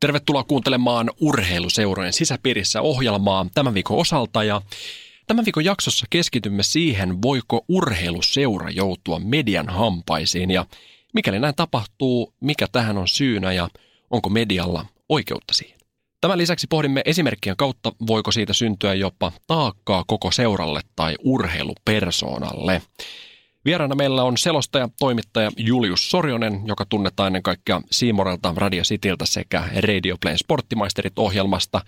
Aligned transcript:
Tervetuloa 0.00 0.44
kuuntelemaan 0.44 1.10
urheiluseurojen 1.20 2.12
sisäpiirissä 2.12 2.80
ohjelmaa 2.80 3.46
tämän 3.54 3.74
viikon 3.74 3.98
osalta 3.98 4.44
ja 4.44 4.62
Tämän 5.26 5.44
viikon 5.44 5.64
jaksossa 5.64 6.06
keskitymme 6.10 6.62
siihen, 6.62 7.22
voiko 7.22 7.64
urheiluseura 7.68 8.70
joutua 8.70 9.18
median 9.18 9.68
hampaisiin 9.68 10.50
ja 10.50 10.66
mikäli 11.14 11.38
näin 11.38 11.54
tapahtuu, 11.54 12.34
mikä 12.40 12.66
tähän 12.72 12.98
on 12.98 13.08
syynä 13.08 13.52
ja 13.52 13.68
onko 14.10 14.28
medialla 14.28 14.86
oikeutta 15.08 15.54
siihen. 15.54 15.78
Tämän 16.20 16.38
lisäksi 16.38 16.66
pohdimme 16.66 17.02
esimerkkien 17.04 17.56
kautta, 17.56 17.92
voiko 18.06 18.32
siitä 18.32 18.52
syntyä 18.52 18.94
jopa 18.94 19.32
taakkaa 19.46 20.04
koko 20.06 20.30
seuralle 20.30 20.80
tai 20.96 21.16
urheilupersoonalle. 21.24 22.82
Vieraana 23.66 23.94
meillä 23.94 24.22
on 24.22 24.38
selostaja, 24.38 24.88
toimittaja 24.98 25.50
Julius 25.56 26.10
Sorjonen, 26.10 26.62
joka 26.66 26.84
tunnetaan 26.84 27.26
ennen 27.26 27.42
kaikkea 27.42 27.80
Siimorelta, 27.90 28.54
Radio 28.56 28.82
Cityltä 28.82 29.26
sekä 29.26 29.64
Radio 29.80 30.16
Playn 30.20 30.38
Sporttimaisterit 30.38 31.18
ohjelmasta. 31.18 31.80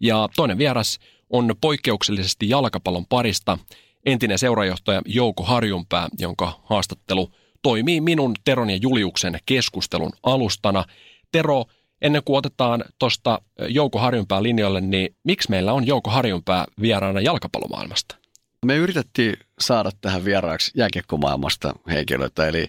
Ja 0.00 0.28
toinen 0.36 0.58
vieras 0.58 0.98
on 1.30 1.54
poikkeuksellisesti 1.60 2.48
jalkapallon 2.48 3.06
parista 3.06 3.58
entinen 4.06 4.38
seurajohtaja 4.38 5.02
Jouko 5.06 5.42
Harjunpää, 5.42 6.08
jonka 6.18 6.60
haastattelu 6.64 7.32
toimii 7.62 8.00
minun, 8.00 8.34
Teron 8.44 8.70
ja 8.70 8.78
Juliuksen 8.82 9.38
keskustelun 9.46 10.12
alustana. 10.22 10.84
Tero, 11.32 11.64
ennen 12.02 12.22
kuin 12.24 12.36
otetaan 12.36 12.84
tuosta 12.98 13.40
Jouko 13.68 13.98
Harjunpää 13.98 14.42
linjoille, 14.42 14.80
niin 14.80 15.16
miksi 15.24 15.50
meillä 15.50 15.72
on 15.72 15.86
Jouko 15.86 16.10
Harjunpää 16.10 16.64
vieraana 16.80 17.20
jalkapallomaailmasta? 17.20 18.25
Me 18.66 18.76
yritettiin 18.76 19.36
saada 19.60 19.90
tähän 20.00 20.24
vieraaksi 20.24 20.72
jääkiekkomaailmasta 20.74 21.74
henkilöitä, 21.90 22.46
eli 22.46 22.68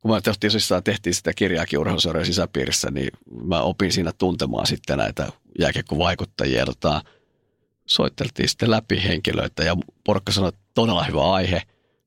kun 0.00 0.10
me 0.10 0.20
tosissaan 0.40 0.82
tehtiin 0.82 1.14
sitä 1.14 1.32
kirjaakin 1.34 1.78
urheiluseurojen 1.78 2.26
sisäpiirissä, 2.26 2.90
niin 2.90 3.08
mä 3.44 3.60
opin 3.60 3.92
siinä 3.92 4.12
tuntemaan 4.18 4.66
sitten 4.66 4.98
näitä 4.98 5.32
jääkiekkovaikuttajia. 5.58 6.66
Tota, 6.66 7.02
soitteltiin 7.86 8.48
sitten 8.48 8.70
läpi 8.70 9.02
henkilöitä 9.02 9.64
ja 9.64 9.76
porukka 10.04 10.32
sanoi, 10.32 10.48
että 10.48 10.60
todella 10.74 11.04
hyvä 11.04 11.32
aihe, 11.32 11.62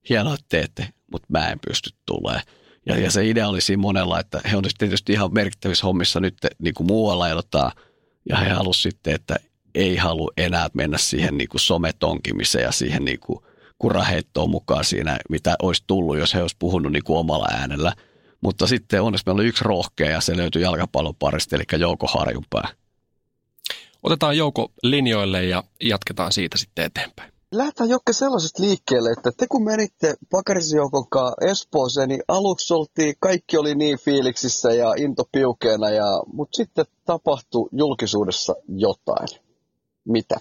hienoa, 0.10 0.34
että 0.34 0.46
teette, 0.50 0.88
mutta 1.12 1.28
mä 1.30 1.50
en 1.50 1.60
pysty 1.68 1.90
tulemaan. 2.06 2.42
Ja, 2.86 2.98
ja 2.98 3.12
se 3.12 3.28
idea 3.28 3.48
oli 3.48 3.62
siinä 3.62 3.82
monella, 3.82 4.20
että 4.20 4.42
he 4.52 4.58
on 4.58 4.64
tietysti 4.78 5.14
ihan 5.14 5.34
merkittävissä 5.34 5.86
hommissa 5.86 6.20
nyt 6.20 6.38
niin 6.60 6.74
kuin 6.74 6.88
muualla 6.88 7.30
elotaan, 7.30 7.72
ja 8.30 8.38
he 8.38 8.50
halusivat 8.50 8.94
sitten, 8.94 9.16
että 9.16 9.36
ei 9.78 9.96
halua 9.96 10.32
enää 10.38 10.68
mennä 10.74 10.98
siihen 10.98 11.38
niin 11.38 11.50
kuin 11.50 11.62
sometonkimiseen 11.62 12.64
ja 12.64 12.72
siihen 12.72 13.06
niin 13.06 13.20
kuin 13.20 13.40
kuraheittoon 13.80 14.50
mukaan 14.50 14.86
siinä, 14.86 15.18
mitä 15.30 15.56
olisi 15.62 15.84
tullut, 15.88 16.18
jos 16.18 16.34
he 16.34 16.42
olisi 16.42 16.56
puhunut 16.60 16.92
niin 16.92 17.04
kuin 17.04 17.20
omalla 17.20 17.48
äänellä. 17.52 17.94
Mutta 18.42 18.68
sitten 18.68 19.02
onneksi 19.02 19.24
meillä 19.26 19.40
oli 19.40 19.48
yksi 19.48 19.64
rohkea 19.64 20.10
ja 20.12 20.22
se 20.22 20.38
löytyi 20.38 20.62
jalkapallon 20.62 21.16
parista, 21.16 21.56
eli 21.56 21.64
Jouko 21.80 22.08
Harjunpää. 22.08 22.70
Otetaan 24.04 24.38
Jouko 24.38 24.72
linjoille 24.84 25.46
ja 25.46 25.64
jatketaan 25.82 26.32
siitä 26.32 26.58
sitten 26.58 26.86
eteenpäin. 26.86 27.32
Lähdetään 27.52 27.90
Jokke 27.90 28.14
sellaisesta 28.14 28.64
liikkeelle, 28.64 29.12
että 29.12 29.32
te 29.38 29.48
kun 29.48 29.64
menitte 29.64 30.14
Pakarisjoukon 30.32 31.10
kanssa 31.10 31.36
Espooseen, 31.52 32.10
niin 32.10 32.24
aluksi 32.28 32.74
oltiin, 32.74 33.16
kaikki 33.20 33.58
oli 33.58 33.76
niin 33.76 34.00
fiiliksissä 34.00 34.74
ja 34.74 34.94
into 34.98 35.24
piukeena, 35.32 35.90
ja, 35.90 36.24
mutta 36.34 36.56
sitten 36.58 36.86
tapahtui 37.06 37.70
julkisuudessa 37.72 38.56
jotain. 38.68 39.28
Mitä? 40.08 40.36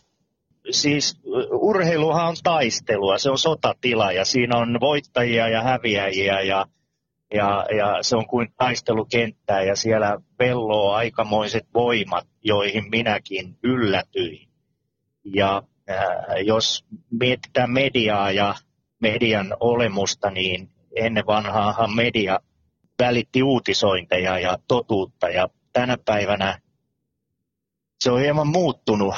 Siis 0.70 1.20
urheiluhan 1.52 2.28
on 2.28 2.36
taistelua, 2.42 3.18
se 3.18 3.30
on 3.30 3.38
sotatila 3.38 4.12
ja 4.12 4.24
siinä 4.24 4.58
on 4.58 4.80
voittajia 4.80 5.48
ja 5.48 5.62
häviäjiä 5.62 6.40
ja, 6.40 6.66
ja, 7.34 7.66
ja 7.76 8.02
se 8.02 8.16
on 8.16 8.26
kuin 8.26 8.48
taistelukenttää 8.56 9.62
ja 9.62 9.76
siellä 9.76 10.18
pelloo 10.36 10.92
aikamoiset 10.92 11.66
voimat, 11.74 12.26
joihin 12.44 12.90
minäkin 12.90 13.58
yllätyin. 13.62 14.48
Ja 15.24 15.62
äh, 15.90 15.98
jos 16.44 16.84
mietitään 17.10 17.70
mediaa 17.70 18.30
ja 18.30 18.54
median 19.00 19.56
olemusta, 19.60 20.30
niin 20.30 20.68
ennen 20.96 21.26
vanhaahan 21.26 21.94
media 21.94 22.40
välitti 22.98 23.42
uutisointeja 23.42 24.38
ja 24.38 24.58
totuutta 24.68 25.28
ja 25.28 25.48
tänä 25.72 25.96
päivänä 26.04 26.58
se 28.00 28.10
on 28.10 28.20
hieman 28.20 28.48
muuttunut 28.48 29.14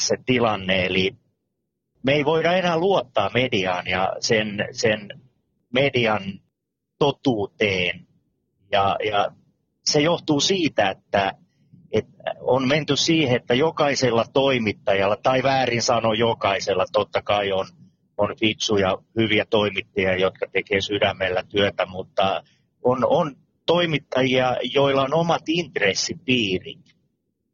se 0.00 0.16
tilanne, 0.26 0.86
eli 0.86 1.16
me 2.02 2.12
ei 2.12 2.24
voida 2.24 2.52
enää 2.52 2.78
luottaa 2.78 3.30
mediaan 3.34 3.86
ja 3.86 4.16
sen, 4.20 4.68
sen 4.70 5.20
median 5.72 6.40
totuuteen. 6.98 8.06
Ja, 8.72 8.96
ja 9.04 9.32
se 9.84 10.00
johtuu 10.00 10.40
siitä, 10.40 10.90
että, 10.90 11.34
että 11.92 12.22
on 12.40 12.68
menty 12.68 12.96
siihen, 12.96 13.36
että 13.36 13.54
jokaisella 13.54 14.24
toimittajalla, 14.32 15.16
tai 15.16 15.42
väärin 15.42 15.82
sano 15.82 16.12
jokaisella, 16.12 16.84
totta 16.92 17.22
kai 17.22 17.52
on, 17.52 17.66
on 18.16 18.36
fiksuja, 18.40 18.98
hyviä 19.16 19.44
toimittajia, 19.50 20.16
jotka 20.16 20.46
tekee 20.52 20.80
sydämellä 20.80 21.42
työtä, 21.48 21.86
mutta 21.86 22.42
on, 22.82 23.06
on 23.06 23.36
toimittajia, 23.66 24.56
joilla 24.74 25.02
on 25.02 25.14
omat 25.14 25.42
intressipiirit, 25.48 26.99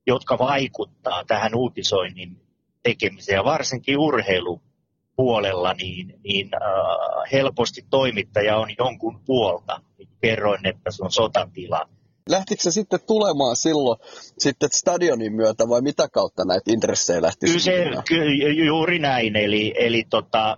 jotka 0.07 0.39
vaikuttaa 0.39 1.25
tähän 1.25 1.55
uutisoinnin 1.55 2.41
tekemiseen, 2.83 3.37
ja 3.37 3.45
varsinkin 3.45 3.99
urheilupuolella, 3.99 5.73
niin, 5.73 6.21
niin 6.25 6.51
äh, 6.55 7.33
helposti 7.33 7.87
toimittaja 7.91 8.57
on 8.57 8.69
jonkun 8.79 9.21
puolta. 9.27 9.81
Kerroin, 10.21 10.67
että 10.67 10.91
se 10.91 11.05
on 11.05 11.13
sotatila. 11.13 11.89
Lähtikö 12.31 12.63
se 12.63 12.71
sitten 12.71 13.01
tulemaan 13.07 13.57
silloin 13.57 13.99
sitten 14.39 14.69
stadionin 14.73 15.33
myötä 15.33 15.69
vai 15.69 15.83
mitä 15.83 16.09
kautta 16.13 16.45
näitä 16.45 16.73
intressejä 16.73 17.23
lähti 17.23 17.47
Kyllä 17.47 17.59
se, 17.59 17.91
ky, 18.09 18.25
juuri 18.67 18.99
näin, 18.99 19.37
eli, 19.37 19.75
eli 19.79 20.05
tota, 20.11 20.57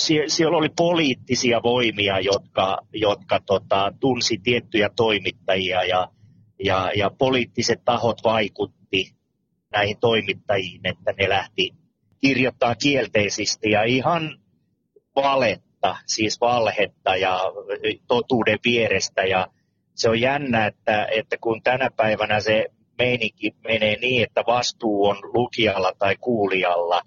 sie, 0.00 0.24
siellä 0.28 0.56
oli 0.56 0.68
poliittisia 0.76 1.62
voimia, 1.62 2.20
jotka, 2.20 2.78
jotka 2.92 3.40
tota, 3.46 3.92
tunsi 4.00 4.40
tiettyjä 4.42 4.90
toimittajia 4.96 5.84
ja, 5.84 6.08
ja, 6.64 6.90
ja 6.96 7.10
poliittiset 7.18 7.80
tahot 7.84 8.24
vaikutti 8.24 9.14
näihin 9.72 9.96
toimittajiin, 10.00 10.80
että 10.84 11.14
ne 11.18 11.28
lähti 11.28 11.70
kirjoittaa 12.20 12.74
kielteisesti 12.74 13.70
ja 13.70 13.82
ihan 13.82 14.38
valetta, 15.16 15.96
siis 16.06 16.40
valhetta 16.40 17.16
ja 17.16 17.40
totuuden 18.08 18.58
vierestä 18.64 19.22
ja 19.22 19.46
se 19.94 20.08
on 20.08 20.20
jännä, 20.20 20.66
että, 20.66 21.08
että 21.16 21.36
kun 21.40 21.62
tänä 21.62 21.90
päivänä 21.96 22.40
se 22.40 22.66
meininki 22.98 23.54
menee 23.64 23.96
niin, 23.96 24.22
että 24.22 24.44
vastuu 24.46 25.06
on 25.06 25.16
lukijalla 25.22 25.92
tai 25.98 26.16
kuulijalla, 26.20 27.02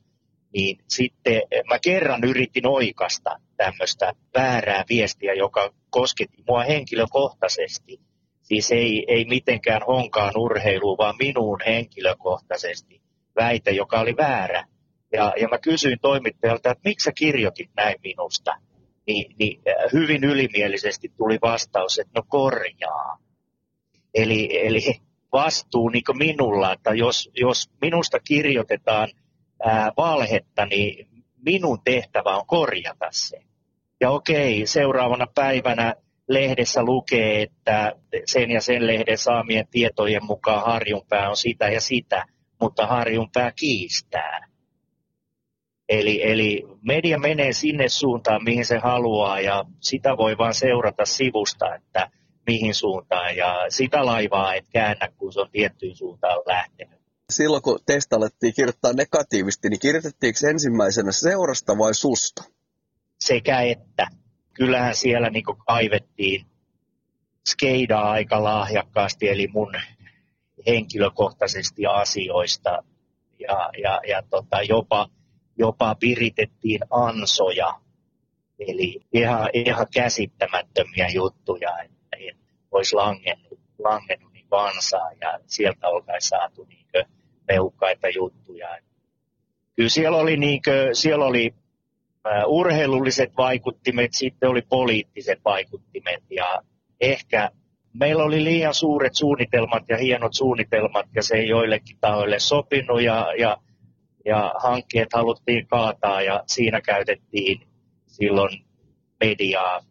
niin 0.54 0.78
sitten 0.88 1.42
mä 1.70 1.80
kerran 1.80 2.24
yritin 2.24 2.68
oikasta 2.68 3.40
tämmöistä 3.58 4.14
väärää 4.38 4.84
viestiä, 4.90 5.34
joka 5.34 5.74
kosketti 5.90 6.44
mua 6.48 6.64
henkilökohtaisesti. 6.64 8.00
Siis 8.48 8.72
ei, 8.72 9.06
ei 9.08 9.26
mitenkään 9.26 9.82
honkaan 9.88 10.38
urheiluun, 10.38 10.98
vaan 10.98 11.16
minuun 11.20 11.60
henkilökohtaisesti 11.66 13.02
väite, 13.36 13.72
joka 13.72 14.00
oli 14.00 14.18
väärä. 14.18 14.64
Ja, 15.12 15.34
ja 15.42 15.48
mä 15.48 15.58
kysyin 15.58 15.98
toimittajalta, 16.02 16.72
että 16.72 16.82
miksi 16.90 17.04
sä 17.04 17.12
kirjoitit 17.12 17.70
näin 17.76 17.96
minusta 18.04 18.52
niin, 19.08 19.36
niin 19.40 19.62
äh, 19.68 19.92
hyvin 19.94 20.24
ylimielisesti 20.24 21.12
tuli 21.18 21.38
vastaus, 21.42 22.00
että 22.00 22.12
no 22.16 22.24
korjaa. 22.28 23.18
Eli, 24.14 24.68
eli 24.68 25.02
vastuu 25.32 25.90
niin 25.90 26.04
minulla, 26.14 26.74
että 26.74 26.94
jos, 26.94 27.30
jos 27.34 27.70
minusta 27.82 28.20
kirjoitetaan 28.20 29.10
ää, 29.66 29.92
valhetta, 29.98 30.66
niin 30.66 31.08
minun 31.46 31.80
tehtävä 31.84 32.36
on 32.36 32.48
korjata 32.48 33.08
se. 33.12 33.40
Ja 34.02 34.10
okei, 34.10 34.68
seuraavana 34.68 35.28
päivänä 35.36 35.96
lehdessä 36.28 36.84
lukee, 36.84 37.42
että 37.42 37.94
sen 38.26 38.52
ja 38.52 38.62
sen 38.62 38.88
lehden 38.88 39.18
saamien 39.18 39.68
tietojen 39.72 40.26
mukaan 40.26 40.66
Harjunpää 40.66 41.30
on 41.30 41.38
sitä 41.38 41.70
ja 41.70 41.82
sitä, 41.82 42.26
mutta 42.62 42.88
Harjunpää 42.88 43.52
kiistää. 43.52 44.48
Eli, 45.90 46.32
eli 46.32 46.64
media 46.82 47.20
menee 47.20 47.54
sinne 47.54 47.90
suuntaan, 47.90 48.44
mihin 48.44 48.66
se 48.66 48.78
haluaa 48.78 49.40
ja 49.40 49.66
sitä 49.80 50.18
voi 50.18 50.38
vain 50.38 50.54
seurata 50.54 51.06
sivusta, 51.06 51.76
että 51.76 52.10
mihin 52.48 52.74
suuntaan. 52.74 53.36
Ja 53.36 53.66
sitä 53.70 54.06
laivaa 54.06 54.54
et 54.54 54.66
käännä, 54.74 55.10
kun 55.18 55.34
se 55.34 55.40
on 55.42 55.50
tiettyyn 55.52 55.96
suuntaan 55.96 56.42
lähtenyt. 56.46 57.00
Silloin 57.30 57.62
kun 57.62 57.80
teistä 57.86 58.16
alettiin 58.16 58.54
kirjoittaa 58.54 58.94
negatiivisesti, 58.94 59.70
niin 59.70 59.80
kirjoitettiinko 59.80 60.40
ensimmäisenä 60.50 61.12
seurasta 61.12 61.78
vai 61.78 61.94
susta? 61.94 62.44
Sekä 63.20 63.62
että. 63.62 64.08
Kyllähän 64.58 64.96
siellä 64.96 65.30
niin 65.30 65.44
kaivettiin 65.68 66.46
skeidaa 67.50 68.12
aika 68.12 68.44
lahjakkaasti, 68.44 69.30
eli 69.30 69.48
mun 69.48 69.74
henkilökohtaisesti 70.68 71.86
asioista. 71.86 72.84
Ja, 73.40 73.70
ja, 73.82 74.02
ja 74.08 74.24
tota, 74.30 74.62
jopa, 74.62 75.10
jopa 75.58 75.96
viritettiin 76.02 76.80
ansoja, 76.90 77.74
eli 78.60 79.02
ihan, 79.14 79.50
ihan 79.54 79.88
käsittämättömiä 79.94 81.08
juttuja, 81.14 81.82
että, 81.84 82.18
että 82.20 82.54
olisi 82.72 82.96
langennut, 82.96 83.60
langennut 83.80 84.34
niin 84.34 84.50
vansaa 84.52 85.12
ja 85.22 85.40
sieltä 85.46 85.88
oltaisiin 85.88 86.30
saatu 86.30 86.64
niin 86.64 86.88
mehukkaita 87.48 88.10
juttuja. 88.10 88.78
Kyllä 89.76 89.90
siellä 89.90 90.18
oli, 90.18 90.38
niin 90.38 90.62
kuin, 90.64 90.96
siellä 90.96 91.26
oli 91.26 91.54
urheilulliset 92.46 93.32
vaikuttimet, 93.38 94.14
sitten 94.14 94.50
oli 94.50 94.62
poliittiset 94.62 95.40
vaikuttimet 95.46 96.24
ja 96.30 96.62
ehkä 97.02 97.52
meillä 97.94 98.24
oli 98.24 98.44
liian 98.44 98.74
suuret 98.74 99.16
suunnitelmat 99.16 99.84
ja 99.90 99.98
hienot 99.98 100.34
suunnitelmat 100.34 101.06
ja 101.16 101.24
se 101.24 101.36
ei 101.36 101.48
joillekin 101.48 101.98
tahoille 102.02 102.40
sopinut 102.40 103.02
ja, 103.02 103.34
ja, 103.40 103.58
ja 104.26 104.54
hankkeet 104.64 105.14
haluttiin 105.14 105.68
kaataa 105.68 106.22
ja 106.22 106.44
siinä 106.48 106.82
käytettiin 106.82 107.68
silloin 108.08 108.66
mediaa 109.20 109.82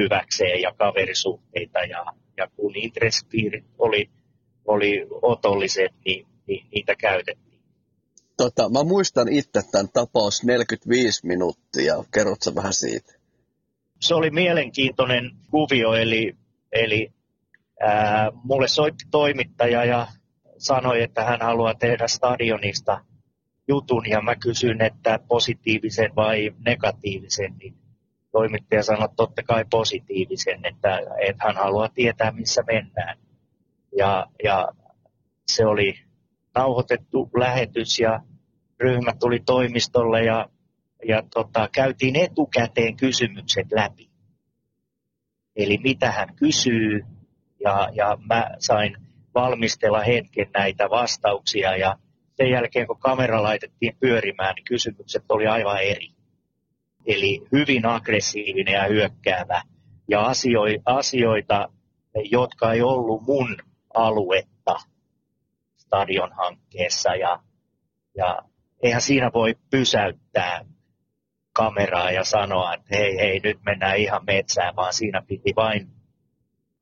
hyväkseen 0.00 0.62
ja 0.62 0.72
kaverisuhteita 0.72 1.78
ja, 1.78 2.04
ja 2.36 2.48
kun 2.56 2.72
intressipiirit 2.76 3.64
oli, 3.78 4.10
oli 4.64 5.06
otolliset, 5.22 5.92
niin, 6.04 6.26
niin 6.46 6.66
niitä 6.74 6.94
käytettiin. 6.94 7.53
Tota, 8.36 8.68
mä 8.68 8.84
muistan 8.84 9.28
itse 9.28 9.62
tämän 9.72 9.88
tapaus 9.92 10.44
45 10.44 11.26
minuuttia. 11.26 11.94
Kerrotko 12.14 12.54
vähän 12.54 12.72
siitä? 12.72 13.12
Se 14.00 14.14
oli 14.14 14.30
mielenkiintoinen 14.30 15.30
kuvio, 15.50 15.94
eli, 15.94 16.36
eli 16.72 17.12
ää, 17.80 18.32
mulle 18.44 18.68
soitti 18.68 19.04
toimittaja 19.10 19.84
ja 19.84 20.06
sanoi, 20.58 21.02
että 21.02 21.24
hän 21.24 21.42
haluaa 21.42 21.74
tehdä 21.74 22.08
stadionista 22.08 23.00
jutun 23.68 24.08
ja 24.08 24.20
mä 24.20 24.36
kysyin, 24.36 24.82
että 24.82 25.18
positiivisen 25.28 26.16
vai 26.16 26.54
negatiivisen, 26.66 27.54
niin 27.58 27.74
toimittaja 28.32 28.82
sanoi 28.82 29.08
totta 29.16 29.42
kai 29.42 29.64
positiivisen, 29.70 30.66
että, 30.66 31.00
että 31.28 31.44
hän 31.46 31.56
haluaa 31.56 31.88
tietää, 31.88 32.30
missä 32.30 32.62
mennään. 32.66 33.18
Ja, 33.98 34.26
ja 34.44 34.68
se 35.46 35.66
oli 35.66 35.94
nauhoitettu 36.54 37.30
lähetys 37.38 37.98
ja 37.98 38.20
ryhmä 38.80 39.12
tuli 39.20 39.40
toimistolle 39.46 40.24
ja, 40.24 40.48
ja 41.08 41.22
tota, 41.34 41.68
käytiin 41.72 42.16
etukäteen 42.16 42.96
kysymykset 42.96 43.66
läpi. 43.72 44.10
Eli 45.56 45.78
mitä 45.78 46.12
hän 46.12 46.34
kysyy 46.36 47.04
ja, 47.60 47.88
ja 47.92 48.18
mä 48.28 48.50
sain 48.58 48.96
valmistella 49.34 50.00
hetken 50.00 50.46
näitä 50.54 50.90
vastauksia 50.90 51.76
ja 51.76 51.96
sen 52.34 52.50
jälkeen 52.50 52.86
kun 52.86 52.98
kamera 52.98 53.42
laitettiin 53.42 53.96
pyörimään, 54.00 54.54
niin 54.54 54.64
kysymykset 54.64 55.24
oli 55.28 55.46
aivan 55.46 55.80
eri 55.82 56.14
eli 57.06 57.46
hyvin 57.52 57.86
aggressiivinen 57.86 58.74
ja 58.74 58.84
hyökkäävä. 58.84 59.62
Ja 60.08 60.26
asioita, 60.84 61.68
jotka 62.30 62.72
ei 62.72 62.82
ollut 62.82 63.22
mun 63.22 63.56
aluetta 63.94 64.74
stadion 65.94 66.32
hankkeessa. 66.32 67.14
Ja, 67.14 67.40
ja 68.16 68.42
eihän 68.82 69.00
siinä 69.00 69.30
voi 69.34 69.54
pysäyttää 69.70 70.64
kameraa 71.52 72.10
ja 72.10 72.24
sanoa, 72.24 72.74
että 72.74 72.96
hei, 72.96 73.16
hei, 73.16 73.40
nyt 73.44 73.58
mennään 73.66 73.96
ihan 73.96 74.24
metsään, 74.26 74.76
vaan 74.76 74.92
siinä 74.92 75.22
piti 75.26 75.52
vain, 75.56 75.88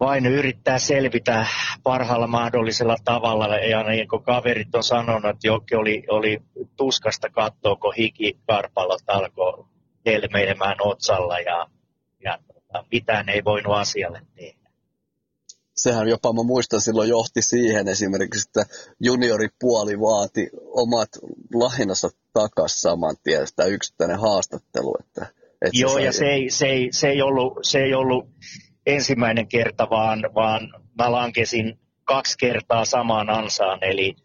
vain 0.00 0.26
yrittää 0.26 0.78
selvitä 0.78 1.46
parhaalla 1.82 2.26
mahdollisella 2.26 2.96
tavalla. 3.04 3.56
Ja 3.56 3.82
niin 3.82 4.08
kuin 4.08 4.22
kaverit 4.22 4.74
on 4.74 4.82
sanonut, 4.82 5.30
että 5.30 5.46
jokin 5.46 5.78
oli, 5.78 6.02
oli 6.08 6.38
tuskasta 6.76 7.30
katsoa, 7.30 7.76
kun 7.76 7.94
hiki 7.94 8.38
karpallot 8.46 9.02
alkoi 9.06 9.64
helmeilemään 10.06 10.76
otsalla 10.80 11.38
ja, 11.38 11.66
ja 12.24 12.38
tota, 12.46 12.84
mitään 12.92 13.28
ei 13.28 13.44
voinut 13.44 13.76
asialle 13.76 14.22
tehdä. 14.34 14.61
Sehän 15.82 16.08
jopa, 16.08 16.32
mä 16.32 16.42
muistan, 16.42 16.80
silloin 16.80 17.08
johti 17.08 17.42
siihen 17.42 17.88
esimerkiksi, 17.88 18.48
että 18.48 18.74
junioripuoli 19.00 20.00
vaati 20.00 20.50
omat 20.64 21.08
lainansa 21.54 22.08
takaisin 22.32 22.80
saman 22.80 23.16
tien, 23.22 23.46
sitä 23.46 23.64
yksittäinen 23.64 24.20
haastattelu. 24.20 24.96
Että, 25.00 25.26
että 25.52 25.78
Joo, 25.80 25.94
se 25.94 26.02
ja 26.02 26.12
se 26.12 26.24
ei, 26.24 26.50
se, 26.50 26.66
ei, 26.66 26.88
se, 26.92 27.08
ei 27.08 27.22
ollut, 27.22 27.58
se 27.62 27.78
ei 27.78 27.94
ollut 27.94 28.28
ensimmäinen 28.86 29.48
kerta, 29.48 29.90
vaan, 29.90 30.20
vaan 30.34 30.60
mä 30.98 31.12
lankesin 31.12 31.78
kaksi 32.04 32.38
kertaa 32.38 32.84
samaan 32.84 33.30
ansaan, 33.30 33.78
eli 33.84 34.16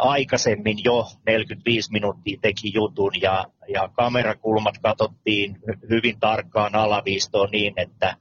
aikaisemmin 0.00 0.76
jo 0.84 1.06
45 1.26 1.92
minuuttia 1.92 2.38
teki 2.42 2.72
jutun 2.74 3.12
ja, 3.22 3.44
ja 3.68 3.88
kamerakulmat 3.88 4.78
katsottiin 4.82 5.58
hyvin 5.90 6.20
tarkkaan 6.20 6.74
alaviistoon 6.74 7.50
niin, 7.50 7.74
että 7.76 8.16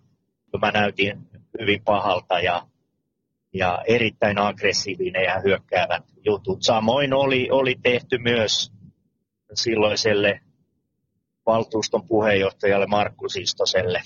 mä 0.62 0.72
näytin 0.72 1.18
hyvin 1.60 1.82
pahalta 1.84 2.40
ja, 2.40 2.68
ja 3.54 3.84
erittäin 3.88 4.38
aggressiivinen 4.38 5.24
ja 5.24 5.40
hyökkäävät 5.40 6.04
jutut. 6.26 6.64
Samoin 6.64 7.14
oli, 7.14 7.48
oli 7.52 7.76
tehty 7.84 8.18
myös 8.18 8.72
silloiselle 9.54 10.40
valtuuston 11.46 12.08
puheenjohtajalle 12.08 12.88
Markku 12.88 13.30
Sistoselle. 13.30 14.02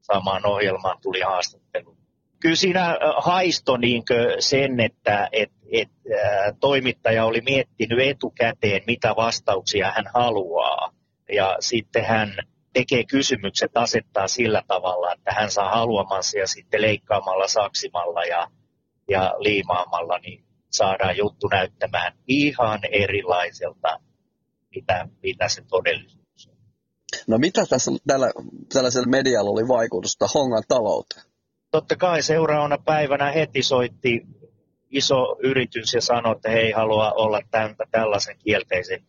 Samaan 0.00 0.46
ohjelmaan 0.46 0.98
tuli 1.02 1.20
haastattelu. 1.20 1.96
Kyllä 2.40 2.56
siinä 2.56 2.98
haisto 3.16 3.76
niin 3.76 4.02
sen, 4.38 4.80
että 4.80 5.28
et, 5.32 5.52
et, 5.72 5.88
ä, 5.88 6.52
toimittaja 6.60 7.24
oli 7.24 7.40
miettinyt 7.40 7.98
etukäteen, 8.00 8.82
mitä 8.86 9.16
vastauksia 9.16 9.92
hän 9.96 10.04
haluaa. 10.14 10.92
Ja 11.32 11.56
sitten 11.60 12.04
hän 12.04 12.34
tekee 12.72 13.04
kysymykset, 13.04 13.76
asettaa 13.76 14.28
sillä 14.28 14.62
tavalla, 14.66 15.12
että 15.12 15.32
hän 15.32 15.50
saa 15.50 15.70
haluamansa 15.70 16.38
ja 16.38 16.46
sitten 16.46 16.82
leikkaamalla, 16.82 17.48
saksimalla 17.48 18.24
ja, 18.24 18.48
ja 19.10 19.34
liimaamalla, 19.38 20.18
niin 20.18 20.44
saadaan 20.70 21.16
juttu 21.16 21.48
näyttämään 21.48 22.12
ihan 22.28 22.80
erilaiselta, 22.92 24.00
mitä, 24.74 25.08
mitä 25.22 25.48
se 25.48 25.62
todellisuus 25.68 26.48
on. 26.48 26.56
No 27.26 27.38
mitä 27.38 27.66
tässä, 27.66 27.90
tällä, 28.06 28.30
tällaisella 28.72 29.08
medialla 29.08 29.50
oli 29.50 29.68
vaikutusta 29.68 30.26
Hongan 30.34 30.62
talouteen? 30.68 31.22
Totta 31.70 31.96
kai 31.96 32.22
seuraavana 32.22 32.78
päivänä 32.78 33.32
heti 33.32 33.62
soitti 33.62 34.26
iso 34.90 35.36
yritys 35.42 35.94
ja 35.94 36.00
sanoi, 36.00 36.36
että 36.36 36.50
he 36.50 36.58
ei 36.58 36.72
halua 36.72 37.12
olla 37.12 37.40
tämän, 37.50 37.76
tällaisen 37.90 38.38
kielteisen 38.38 39.02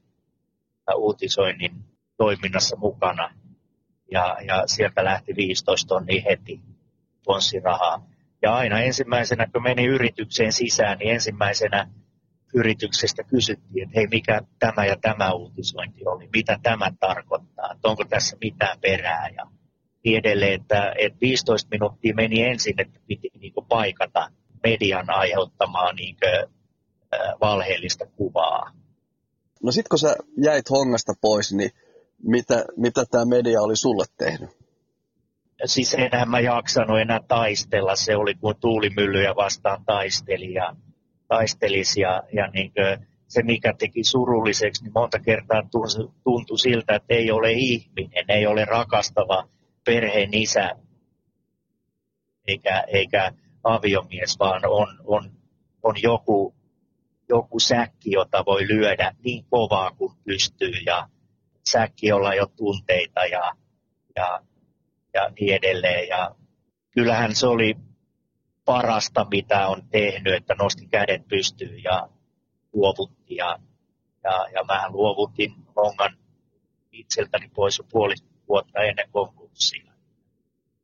uutisoinnin 0.95 1.71
toiminnassa 2.17 2.75
mukana. 2.75 3.35
Ja, 4.11 4.37
ja 4.47 4.63
sieltä 4.67 5.03
lähti 5.03 5.35
15 5.35 5.87
tonnia 5.87 6.21
heti 6.29 6.59
ponssirahaa. 7.25 8.10
Ja 8.41 8.55
aina 8.55 8.79
ensimmäisenä, 8.79 9.47
kun 9.53 9.63
meni 9.63 9.85
yritykseen 9.85 10.53
sisään, 10.53 10.97
niin 10.97 11.13
ensimmäisenä 11.13 11.87
yrityksestä 12.53 13.23
kysyttiin, 13.23 13.83
että 13.83 13.99
hei, 13.99 14.07
mikä 14.07 14.41
tämä 14.59 14.85
ja 14.85 14.97
tämä 15.01 15.31
uutisointi 15.31 16.05
oli, 16.05 16.29
mitä 16.35 16.59
tämä 16.63 16.91
tarkoittaa, 16.99 17.71
että 17.75 17.87
onko 17.87 18.05
tässä 18.05 18.37
mitään 18.41 18.79
perää. 18.79 19.29
Ja 19.37 19.47
niin 20.03 20.19
edelleen, 20.19 20.61
että, 20.61 20.93
että 20.99 21.19
15 21.21 21.67
minuuttia 21.71 22.15
meni 22.15 22.43
ensin, 22.43 22.81
että 22.81 22.99
piti 23.07 23.29
niin 23.39 23.53
paikata 23.69 24.31
median 24.63 25.09
aiheuttamaa 25.09 25.93
niin 25.93 26.15
kuin, 26.19 26.61
valheellista 27.41 28.05
kuvaa. 28.05 28.71
No 29.63 29.71
sitten 29.71 29.89
kun 29.89 29.99
sä 29.99 30.15
jäit 30.43 30.69
hongasta 30.69 31.13
pois, 31.21 31.53
niin 31.53 31.71
mitä, 32.23 32.65
mitä 32.77 33.05
tämä 33.11 33.25
media 33.25 33.61
oli 33.61 33.75
sulle 33.75 34.05
tehnyt? 34.17 34.49
Siis 35.65 35.93
enää 35.93 36.25
mä 36.25 36.39
jaksanut 36.39 36.99
enää 36.99 37.19
taistella. 37.27 37.95
Se 37.95 38.15
oli 38.15 38.35
kuin 38.35 38.55
tuulimyllyjä 38.59 39.35
vastaan 39.35 39.85
taisteli 39.85 40.53
ja 40.53 40.75
taistelisi 41.27 42.01
ja, 42.01 42.23
ja 42.33 42.47
niin 42.47 42.71
kuin 42.73 43.07
se, 43.27 43.43
mikä 43.43 43.73
teki 43.79 44.03
surulliseksi, 44.03 44.83
niin 44.83 44.93
monta 44.95 45.19
kertaa 45.19 45.63
tuntui, 46.23 46.59
siltä, 46.59 46.95
että 46.95 47.13
ei 47.13 47.31
ole 47.31 47.51
ihminen, 47.51 48.25
ei 48.27 48.47
ole 48.47 48.65
rakastava 48.65 49.47
perheen 49.85 50.33
isä 50.33 50.75
eikä, 52.47 52.83
eikä 52.87 53.31
aviomies, 53.63 54.39
vaan 54.39 54.61
on, 54.65 54.87
on, 55.03 55.31
on 55.83 55.95
joku, 56.03 56.55
joku 57.29 57.59
säkki, 57.59 58.11
jota 58.11 58.45
voi 58.45 58.67
lyödä 58.67 59.15
niin 59.23 59.45
kovaa 59.49 59.91
kuin 59.91 60.13
pystyy 60.23 60.73
ja 60.85 61.07
säkki, 61.69 62.07
jolla 62.07 62.35
jo 62.35 62.45
tunteita 62.55 63.25
ja, 63.25 63.51
ja, 64.15 64.41
ja 65.13 65.29
niin 65.39 65.55
edelleen. 65.55 66.07
Ja 66.07 66.35
kyllähän 66.91 67.35
se 67.35 67.47
oli 67.47 67.75
parasta, 68.65 69.27
mitä 69.31 69.67
on 69.67 69.83
tehnyt, 69.91 70.33
että 70.33 70.55
nosti 70.55 70.87
kädet 70.87 71.27
pystyyn 71.27 71.83
ja, 71.83 72.09
luovutti 72.73 73.35
ja, 73.35 73.59
ja, 74.23 74.47
ja 74.53 74.63
mä 74.63 74.89
luovutin 74.89 75.53
Hongan 75.75 76.17
itseltäni 76.91 77.49
pois 77.55 77.77
jo 77.77 77.83
puoli 77.91 78.15
vuotta 78.47 78.79
ennen 78.79 79.09
konkurssia. 79.11 79.91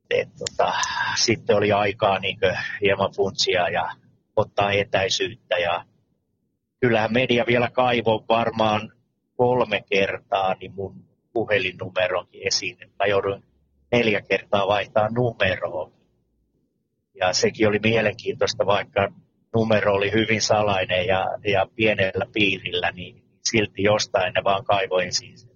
Et, 0.10 0.30
tota, 0.38 0.74
sitten 1.16 1.56
oli 1.56 1.72
aikaa 1.72 2.20
niin 2.20 2.38
hieman 2.82 3.12
funtsia 3.12 3.70
ja 3.70 3.90
ottaa 4.36 4.72
etäisyyttä 4.72 5.58
ja 5.58 5.86
kyllähän 6.80 7.14
media 7.14 7.46
vielä 7.48 7.70
kaivoi 7.70 8.24
varmaan 8.30 8.94
kolme 9.38 9.84
kertaa 9.90 10.54
niin 10.54 10.74
mun 10.76 11.06
puhelinnumeronkin 11.34 12.48
esiin, 12.48 12.78
että 12.84 13.06
joudun 13.06 13.44
neljä 13.92 14.22
kertaa 14.22 14.68
vaihtaa 14.68 15.10
numeroa. 15.10 15.92
Ja 17.20 17.34
sekin 17.34 17.68
oli 17.68 17.80
mielenkiintoista, 17.80 18.66
vaikka 18.66 19.12
numero 19.56 19.94
oli 19.94 20.12
hyvin 20.12 20.42
salainen 20.42 21.08
ja, 21.08 21.26
ja 21.48 21.68
pienellä 21.76 22.26
piirillä, 22.34 22.92
niin 22.92 23.24
silti 23.50 23.84
jostain 23.84 24.34
ne 24.34 24.44
vaan 24.44 24.66
kaivoin 24.66 25.14
siis. 25.14 25.48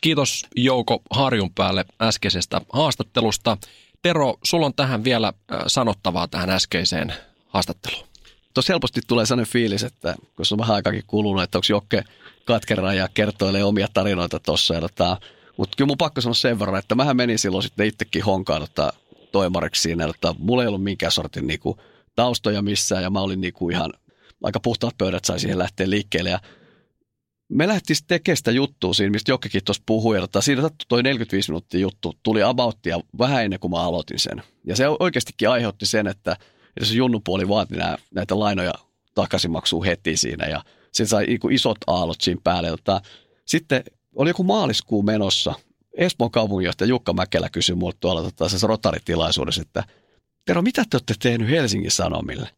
Kiitos 0.00 0.46
Jouko 0.56 1.02
Harjunpäälle 1.10 1.84
äskeisestä 2.02 2.60
haastattelusta. 2.72 3.56
Tero, 4.02 4.34
sulla 4.44 4.66
on 4.66 4.74
tähän 4.74 5.04
vielä 5.04 5.32
sanottavaa 5.66 6.28
tähän 6.28 6.50
äskeiseen 6.50 7.14
haastatteluun. 7.46 8.08
Tuossa 8.54 8.72
helposti 8.72 9.00
tulee 9.08 9.26
sellainen 9.26 9.52
fiilis, 9.52 9.82
että 9.82 10.14
kun 10.36 10.46
se 10.46 10.54
on 10.54 10.58
vähän 10.58 10.74
aikaakin 10.74 11.02
kulunut, 11.06 11.42
että 11.42 11.58
onko 11.58 11.66
Jokke 11.70 12.02
katkera 12.44 12.92
ja 12.92 13.08
kertoilee 13.14 13.64
omia 13.64 13.88
tarinoita 13.94 14.38
tuossa. 14.40 14.80
Tota, 14.80 15.16
mutta 15.58 15.76
kyllä 15.76 15.86
mun 15.86 15.98
pakko 15.98 16.20
sanoa 16.20 16.34
sen 16.34 16.58
verran, 16.58 16.78
että 16.78 16.94
mähän 16.94 17.16
menin 17.16 17.38
silloin 17.38 17.62
sitten 17.62 17.86
itsekin 17.86 18.24
honkaan 18.24 18.60
tota, 18.60 18.92
toimariksi 19.32 19.82
siinä. 19.82 20.06
Tota, 20.06 20.34
mulla 20.38 20.62
ei 20.62 20.68
ollut 20.68 20.82
minkään 20.82 21.12
sortin 21.12 21.46
niinku, 21.46 21.78
taustoja 22.16 22.62
missään 22.62 23.02
ja 23.02 23.10
mä 23.10 23.20
olin 23.20 23.40
niinku 23.40 23.70
ihan 23.70 23.92
aika 24.42 24.60
puhtaat 24.60 24.98
pöydät 24.98 25.24
sai 25.24 25.40
siihen 25.40 25.58
lähteä 25.58 25.90
liikkeelle. 25.90 26.30
Ja 26.30 26.40
me 27.48 27.68
lähtiin 27.68 27.96
tekemään 28.08 28.36
sitä 28.36 28.50
juttua 28.50 28.94
siinä, 28.94 29.10
mistä 29.10 29.32
Jokkikin 29.32 29.64
tuossa 29.64 29.82
puhui. 29.86 30.20
Tota, 30.20 30.40
siinä 30.40 30.70
toi 30.88 31.02
45 31.02 31.50
minuuttia 31.50 31.80
juttu 31.80 32.14
tuli 32.22 32.42
abouttia 32.42 33.00
vähän 33.18 33.44
ennen 33.44 33.60
kuin 33.60 33.70
mä 33.70 33.82
aloitin 33.82 34.18
sen. 34.18 34.42
Ja 34.66 34.76
se 34.76 34.84
oikeastikin 34.88 35.48
aiheutti 35.48 35.86
sen, 35.86 36.06
että, 36.06 36.32
että 36.76 36.84
se 36.84 36.94
junnupuoli 36.94 37.48
vaati 37.48 37.76
nää, 37.76 37.98
näitä 38.14 38.38
lainoja 38.38 38.74
takaisinmaksua 39.14 39.84
heti 39.84 40.16
siinä. 40.16 40.46
Ja 40.46 40.64
se 40.92 41.06
sai 41.06 41.26
niinku 41.26 41.48
isot 41.48 41.78
aallot 41.86 42.20
siinä 42.20 42.40
päälle. 42.44 42.68
Sitten 43.44 43.84
oli 44.18 44.30
joku 44.30 44.42
maaliskuu 44.42 45.02
menossa. 45.02 45.54
Espoon 45.96 46.30
kaupunginjohtaja 46.30 46.88
Jukka 46.88 47.12
Mäkelä 47.12 47.48
kysyi 47.50 47.74
mulle 47.74 47.94
tuolla 48.00 48.22
tota, 48.22 48.48
se 48.48 48.66
rotaritilaisuudessa, 48.66 49.62
että 49.62 49.84
Tero, 50.48 50.62
mitä 50.62 50.84
te 50.90 50.96
olette 50.96 51.14
tehnyt 51.22 51.50
Helsingin 51.50 51.90
Sanomille? 51.90 52.50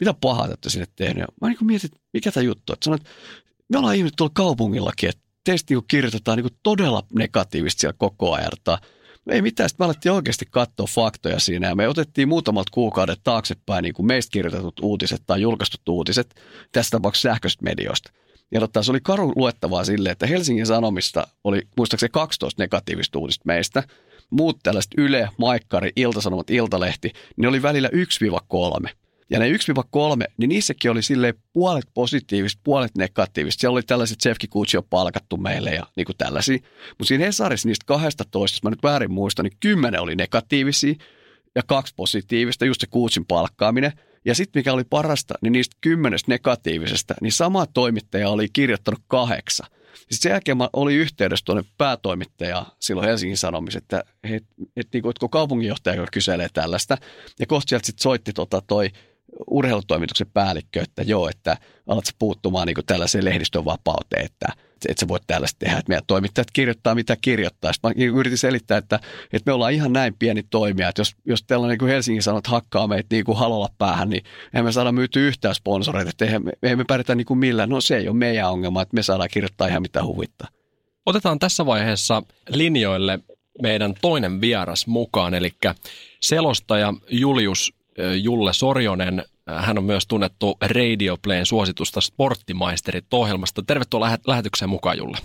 Mitä 0.00 0.14
pahaa 0.14 0.44
te 0.44 0.50
olette 0.50 0.70
sinne 0.70 0.86
tehnyt? 0.96 1.24
Mä 1.40 1.48
niin 1.48 1.58
mietin, 1.60 1.90
mikä 2.12 2.32
tämä 2.32 2.44
juttu 2.44 2.72
on. 2.72 2.76
Sanoin, 2.84 3.00
että 3.00 3.10
me 3.68 3.78
ollaan 3.78 3.96
ihmiset 3.96 4.16
tuolla 4.16 4.32
kaupungillakin, 4.34 5.08
että 5.08 5.22
teistä 5.44 5.74
niin 5.74 5.84
kirjoitetaan 5.88 6.38
niin 6.38 6.56
todella 6.62 7.02
negatiivisesti 7.14 7.80
siellä 7.80 7.96
koko 7.98 8.32
ajan. 8.32 8.50
Ei 9.30 9.42
mitään, 9.42 9.68
sitten 9.68 9.84
me 9.84 9.86
alettiin 9.86 10.12
oikeasti 10.12 10.46
katsoa 10.50 10.86
faktoja 10.86 11.40
siinä 11.40 11.68
ja 11.68 11.74
me 11.74 11.88
otettiin 11.88 12.28
muutamat 12.28 12.70
kuukaudet 12.70 13.20
taaksepäin 13.24 13.82
niin 13.82 13.94
kuin 13.94 14.06
meistä 14.06 14.32
kirjoitetut 14.32 14.80
uutiset 14.80 15.22
tai 15.26 15.40
julkaistut 15.40 15.88
uutiset, 15.88 16.34
tässä 16.72 16.90
tapauksessa 16.90 17.28
sähköistä 17.28 17.64
medioista. 17.64 18.12
Ja 18.52 18.60
totta, 18.60 18.82
se 18.82 18.90
oli 18.90 19.00
karu 19.02 19.32
luettavaa 19.36 19.84
sille, 19.84 20.10
että 20.10 20.26
Helsingin 20.26 20.66
Sanomista 20.66 21.26
oli 21.44 21.62
muistaakseni 21.76 22.10
12 22.10 22.62
negatiivista 22.62 23.18
uutista 23.18 23.42
meistä. 23.46 23.82
Muut 24.30 24.58
tällaiset 24.62 24.92
Yle, 24.98 25.28
Maikkari, 25.38 25.90
Iltasanomat, 25.96 26.50
Iltalehti, 26.50 27.12
niin 27.36 27.48
oli 27.48 27.62
välillä 27.62 27.88
1-3. 28.84 28.88
Ja 29.30 29.38
ne 29.38 29.50
1-3, 29.50 29.52
niin 30.36 30.48
niissäkin 30.48 30.90
oli 30.90 31.02
sille 31.02 31.34
puolet 31.52 31.84
positiivista, 31.94 32.60
puolet 32.64 32.96
negatiivista. 32.96 33.60
Siellä 33.60 33.74
oli 33.74 33.82
tällaiset 33.82 34.20
Sefki 34.20 34.48
Kutsio 34.48 34.82
palkattu 34.82 35.36
meille 35.36 35.70
ja 35.70 35.86
niin 35.96 36.04
kuin 36.04 36.16
tällaisia. 36.16 36.58
Mutta 36.88 37.04
siinä 37.04 37.24
Hesarissa 37.24 37.68
niistä 37.68 37.86
12, 37.86 38.54
jos 38.56 38.62
mä 38.62 38.70
nyt 38.70 38.82
väärin 38.82 39.12
muistan, 39.12 39.44
niin 39.44 39.56
10 39.60 40.00
oli 40.00 40.16
negatiivisia 40.16 40.94
ja 41.54 41.62
kaksi 41.66 41.94
positiivista, 41.96 42.64
just 42.64 42.80
se 42.80 42.86
Kutsin 42.86 43.26
palkkaaminen. 43.26 43.92
Ja 44.24 44.34
sitten 44.34 44.60
mikä 44.60 44.72
oli 44.72 44.84
parasta, 44.84 45.34
niin 45.42 45.52
niistä 45.52 45.76
kymmenestä 45.80 46.32
negatiivisesta, 46.32 47.14
niin 47.20 47.32
sama 47.32 47.66
toimittaja 47.66 48.30
oli 48.30 48.48
kirjoittanut 48.52 49.00
kahdeksan. 49.08 49.66
Sitten 49.94 50.18
sen 50.20 50.30
jälkeen 50.30 50.56
mä 50.56 50.68
olin 50.72 50.96
yhteydessä 50.96 51.44
tuonne 51.44 51.64
päätoimittaja 51.78 52.66
silloin 52.80 53.08
Helsingin 53.08 53.36
Sanomissa, 53.36 53.78
että, 53.78 54.04
et, 54.24 54.44
et, 54.76 54.88
niin 54.92 55.02
kuin, 55.02 55.30
kaupunginjohtaja 55.30 56.06
kyselee 56.12 56.48
tällaista, 56.52 56.98
ja 57.40 57.46
kohta 57.46 57.68
sieltä 57.68 57.86
sitten 57.86 58.02
soitti 58.02 58.32
tota 58.32 58.62
toi 58.66 58.90
urheilutoimituksen 59.50 60.30
päällikkö, 60.34 60.82
että 60.82 61.02
joo, 61.02 61.28
että 61.28 61.56
alat 61.86 62.04
puuttumaan 62.18 62.66
niin 62.66 62.76
tällaiseen 62.86 63.24
lehdistön 63.24 63.64
vapauteen, 63.64 64.24
että, 64.24 64.46
että 64.88 65.00
sä 65.00 65.08
voit 65.08 65.22
tällaista 65.26 65.58
tehdä, 65.58 65.78
että 65.78 65.90
meidän 65.90 66.06
toimittajat 66.06 66.50
kirjoittaa 66.52 66.94
mitä 66.94 67.16
kirjoittaa. 67.20 67.72
Sitten 67.72 67.92
mä 67.96 68.04
yritin 68.18 68.38
selittää, 68.38 68.78
että, 68.78 69.00
että 69.32 69.50
me 69.50 69.52
ollaan 69.52 69.72
ihan 69.72 69.92
näin 69.92 70.14
pieni 70.18 70.42
toimija, 70.50 70.88
että 70.88 71.00
jos, 71.00 71.16
jos 71.24 71.42
tällainen 71.42 71.72
niin 71.72 71.78
kuin 71.78 71.90
Helsingin 71.90 72.22
sanot 72.22 72.46
hakkaa 72.46 72.86
meitä 72.86 73.06
niin 73.10 73.24
kuin 73.24 73.38
halolla 73.38 73.68
päähän, 73.78 74.08
niin 74.08 74.24
emme 74.54 74.68
me 74.68 74.72
saada 74.72 74.92
myyty 74.92 75.28
yhtään 75.28 75.54
sponsoreita, 75.54 76.10
että 76.10 76.24
eihän 76.24 76.44
me, 76.44 76.52
eihän 76.62 76.78
me 76.78 76.84
pärjätä 76.84 77.14
niin 77.14 77.26
kuin 77.26 77.38
millään. 77.38 77.68
No 77.68 77.80
se 77.80 77.96
ei 77.96 78.08
ole 78.08 78.16
meidän 78.16 78.50
ongelma, 78.50 78.82
että 78.82 78.94
me 78.94 79.02
saadaan 79.02 79.28
kirjoittaa 79.32 79.68
ihan 79.68 79.82
mitä 79.82 80.04
huvittaa. 80.04 80.48
Otetaan 81.06 81.38
tässä 81.38 81.66
vaiheessa 81.66 82.22
linjoille 82.48 83.18
meidän 83.62 83.94
toinen 84.00 84.40
vieras 84.40 84.86
mukaan, 84.86 85.34
eli 85.34 85.52
selostaja 86.20 86.94
Julius 87.10 87.74
Julle 88.22 88.52
Sorjonen. 88.52 89.24
Hän 89.46 89.78
on 89.78 89.84
myös 89.84 90.06
tunnettu 90.06 90.56
Radio 90.74 91.16
Playn 91.24 91.46
suositusta 91.46 92.00
Sporttimaisterit 92.00 93.14
ohjelmasta. 93.14 93.62
Tervetuloa 93.66 94.08
lähetykseen 94.26 94.68
mukaan, 94.68 94.98
Julle. 94.98 95.18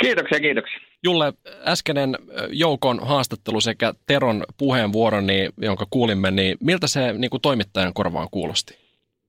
Kiitoksia, 0.00 0.40
kiitoksia. 0.40 0.78
Julle, 1.04 1.32
äskeinen 1.66 2.16
Joukon 2.50 3.06
haastattelu 3.06 3.60
sekä 3.60 3.92
Teron 4.06 4.44
puheenvuoro, 4.58 5.20
niin, 5.20 5.50
jonka 5.58 5.86
kuulimme, 5.90 6.30
niin 6.30 6.56
miltä 6.60 6.86
se 6.86 7.12
niin 7.12 7.30
kuin 7.30 7.40
toimittajan 7.40 7.94
korvaan 7.94 8.28
kuulosti? 8.30 8.78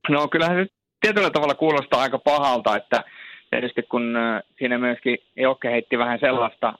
No 0.10 0.28
kyllähän 0.28 0.58
se 0.58 0.74
tietyllä 1.02 1.30
tavalla 1.30 1.56
kuulostaa 1.56 2.02
aika 2.02 2.20
pahalta, 2.20 2.78
että 2.78 3.04
tietysti 3.50 3.84
kun 3.84 4.18
siinä 4.58 4.78
myöskin 4.78 5.18
Jokke 5.36 5.72
heitti 5.72 5.98
vähän 5.98 6.20
sellaista 6.20 6.74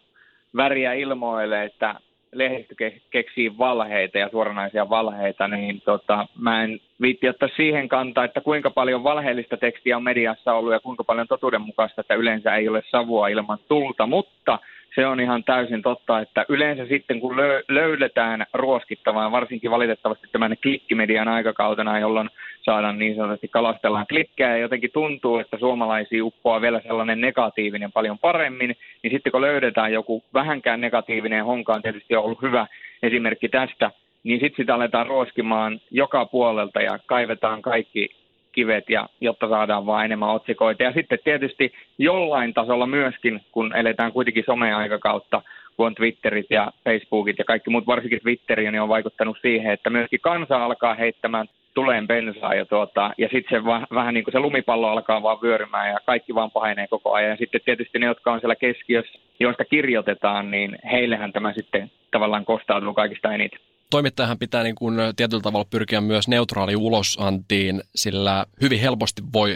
väriä 0.56 0.94
ilmoille, 0.94 1.64
että 1.64 1.96
lehdistö 2.32 2.76
keksii 3.10 3.58
valheita 3.58 4.18
ja 4.18 4.30
suoranaisia 4.30 4.90
valheita, 4.90 5.48
niin 5.48 5.82
tota, 5.82 6.28
mä 6.38 6.64
en 6.64 6.80
viitti 7.02 7.30
ottaa 7.30 7.50
siihen 7.56 7.90
kantaa, 7.90 8.24
että 8.24 8.42
kuinka 8.42 8.70
paljon 8.70 9.04
valheellista 9.04 9.58
tekstiä 9.58 9.98
on 9.98 10.04
mediassa 10.04 10.54
ollut 10.54 10.74
ja 10.74 10.80
kuinka 10.80 11.04
paljon 11.04 11.28
totuudenmukaista, 11.28 12.02
että 12.02 12.16
yleensä 12.16 12.56
ei 12.56 12.70
ole 12.70 12.84
savua 12.90 13.28
ilman 13.28 13.60
tulta, 13.68 14.08
mutta 14.08 14.60
se 14.96 15.08
on 15.08 15.20
ihan 15.20 15.44
täysin 15.44 15.82
totta, 15.82 16.20
että 16.20 16.46
yleensä 16.50 16.86
sitten 16.86 17.20
kun 17.20 17.38
löydetään 17.68 18.46
ruoskittavaa, 18.54 19.32
varsinkin 19.32 19.72
valitettavasti 19.72 20.28
tämän 20.32 20.56
klikkimedian 20.62 21.28
aikakautena, 21.28 22.00
jolloin 22.00 22.30
saadaan 22.62 23.00
niin 23.00 23.16
sanotusti 23.16 23.48
kalastellaan 23.48 24.08
klikkejä 24.08 24.50
ja 24.50 24.58
jotenkin 24.58 24.92
tuntuu, 24.94 25.38
että 25.38 25.58
suomalaisia 25.58 26.26
uppoaa 26.26 26.62
vielä 26.62 26.82
sellainen 26.82 27.22
negatiivinen 27.22 27.92
paljon 27.92 28.20
paremmin, 28.20 28.76
niin 29.04 29.12
sitten 29.12 29.32
kun 29.32 29.42
löydetään 29.42 29.94
joku 29.94 30.24
vähänkään 30.34 30.82
negatiivinen, 30.82 31.46
Honka 31.46 31.74
on 31.74 31.82
tietysti 31.82 32.16
ollut 32.16 32.42
hyvä 32.42 32.68
esimerkki 33.04 33.50
tästä, 33.50 33.92
niin 34.24 34.40
sitten 34.40 34.64
sitä 34.64 34.76
aletaan 34.76 35.08
ruoskimaan 35.08 35.80
joka 35.92 36.26
puolelta 36.26 36.82
ja 36.82 37.00
kaivetaan 37.06 37.62
kaikki 37.62 38.19
kivet, 38.52 38.90
ja, 38.90 39.10
jotta 39.22 39.50
saadaan 39.50 39.86
vaan 39.86 40.06
enemmän 40.06 40.30
otsikoita. 40.30 40.84
Ja 40.84 40.92
sitten 40.94 41.20
tietysti 41.24 41.74
jollain 41.98 42.54
tasolla 42.54 42.88
myöskin, 42.88 43.42
kun 43.52 43.76
eletään 43.76 44.12
kuitenkin 44.12 44.44
someaikakautta, 44.46 45.42
kun 45.78 45.88
on 45.88 45.96
Twitterit 45.96 46.46
ja 46.50 46.72
Facebookit 46.84 47.38
ja 47.38 47.46
kaikki 47.46 47.70
muut, 47.70 47.88
varsinkin 47.88 48.22
Twitteri, 48.22 48.72
niin 48.72 48.82
on 48.82 48.90
vaikuttanut 48.90 49.38
siihen, 49.42 49.74
että 49.74 49.90
myöskin 49.90 50.20
kansa 50.22 50.66
alkaa 50.66 50.94
heittämään 50.94 51.48
tuleen 51.74 52.08
bensaa 52.08 52.54
ja, 52.54 52.66
tuota, 52.66 53.12
ja 53.18 53.30
sitten 53.32 53.60
se 53.60 53.66
va, 53.66 53.88
vähän 53.94 54.14
niin 54.14 54.24
kuin 54.24 54.32
se 54.32 54.40
lumipallo 54.40 54.88
alkaa 54.88 55.24
vaan 55.24 55.42
vyörymään 55.42 55.90
ja 55.90 55.98
kaikki 56.06 56.36
vaan 56.36 56.52
pahenee 56.52 56.88
koko 56.88 57.14
ajan. 57.14 57.30
Ja 57.30 57.38
sitten 57.38 57.62
tietysti 57.66 58.00
ne, 58.00 58.06
jotka 58.06 58.32
on 58.32 58.40
siellä 58.40 58.56
keskiössä, 58.56 59.20
joista 59.40 59.66
kirjoitetaan, 59.66 60.52
niin 60.52 60.78
heillehän 60.92 61.34
tämä 61.34 61.54
sitten 61.54 61.92
tavallaan 62.12 62.46
kostautuu 62.46 62.94
kaikista 62.94 63.34
eniten 63.34 63.60
toimittajahan 63.92 64.40
pitää 64.40 64.64
niin 64.64 64.76
kuin 64.76 64.96
tietyllä 65.16 65.42
tavalla 65.42 65.68
pyrkiä 65.72 66.02
myös 66.02 66.28
neutraali 66.28 66.76
ulosantiin, 66.76 67.82
sillä 67.96 68.46
hyvin 68.62 68.80
helposti 68.80 69.22
voi, 69.34 69.56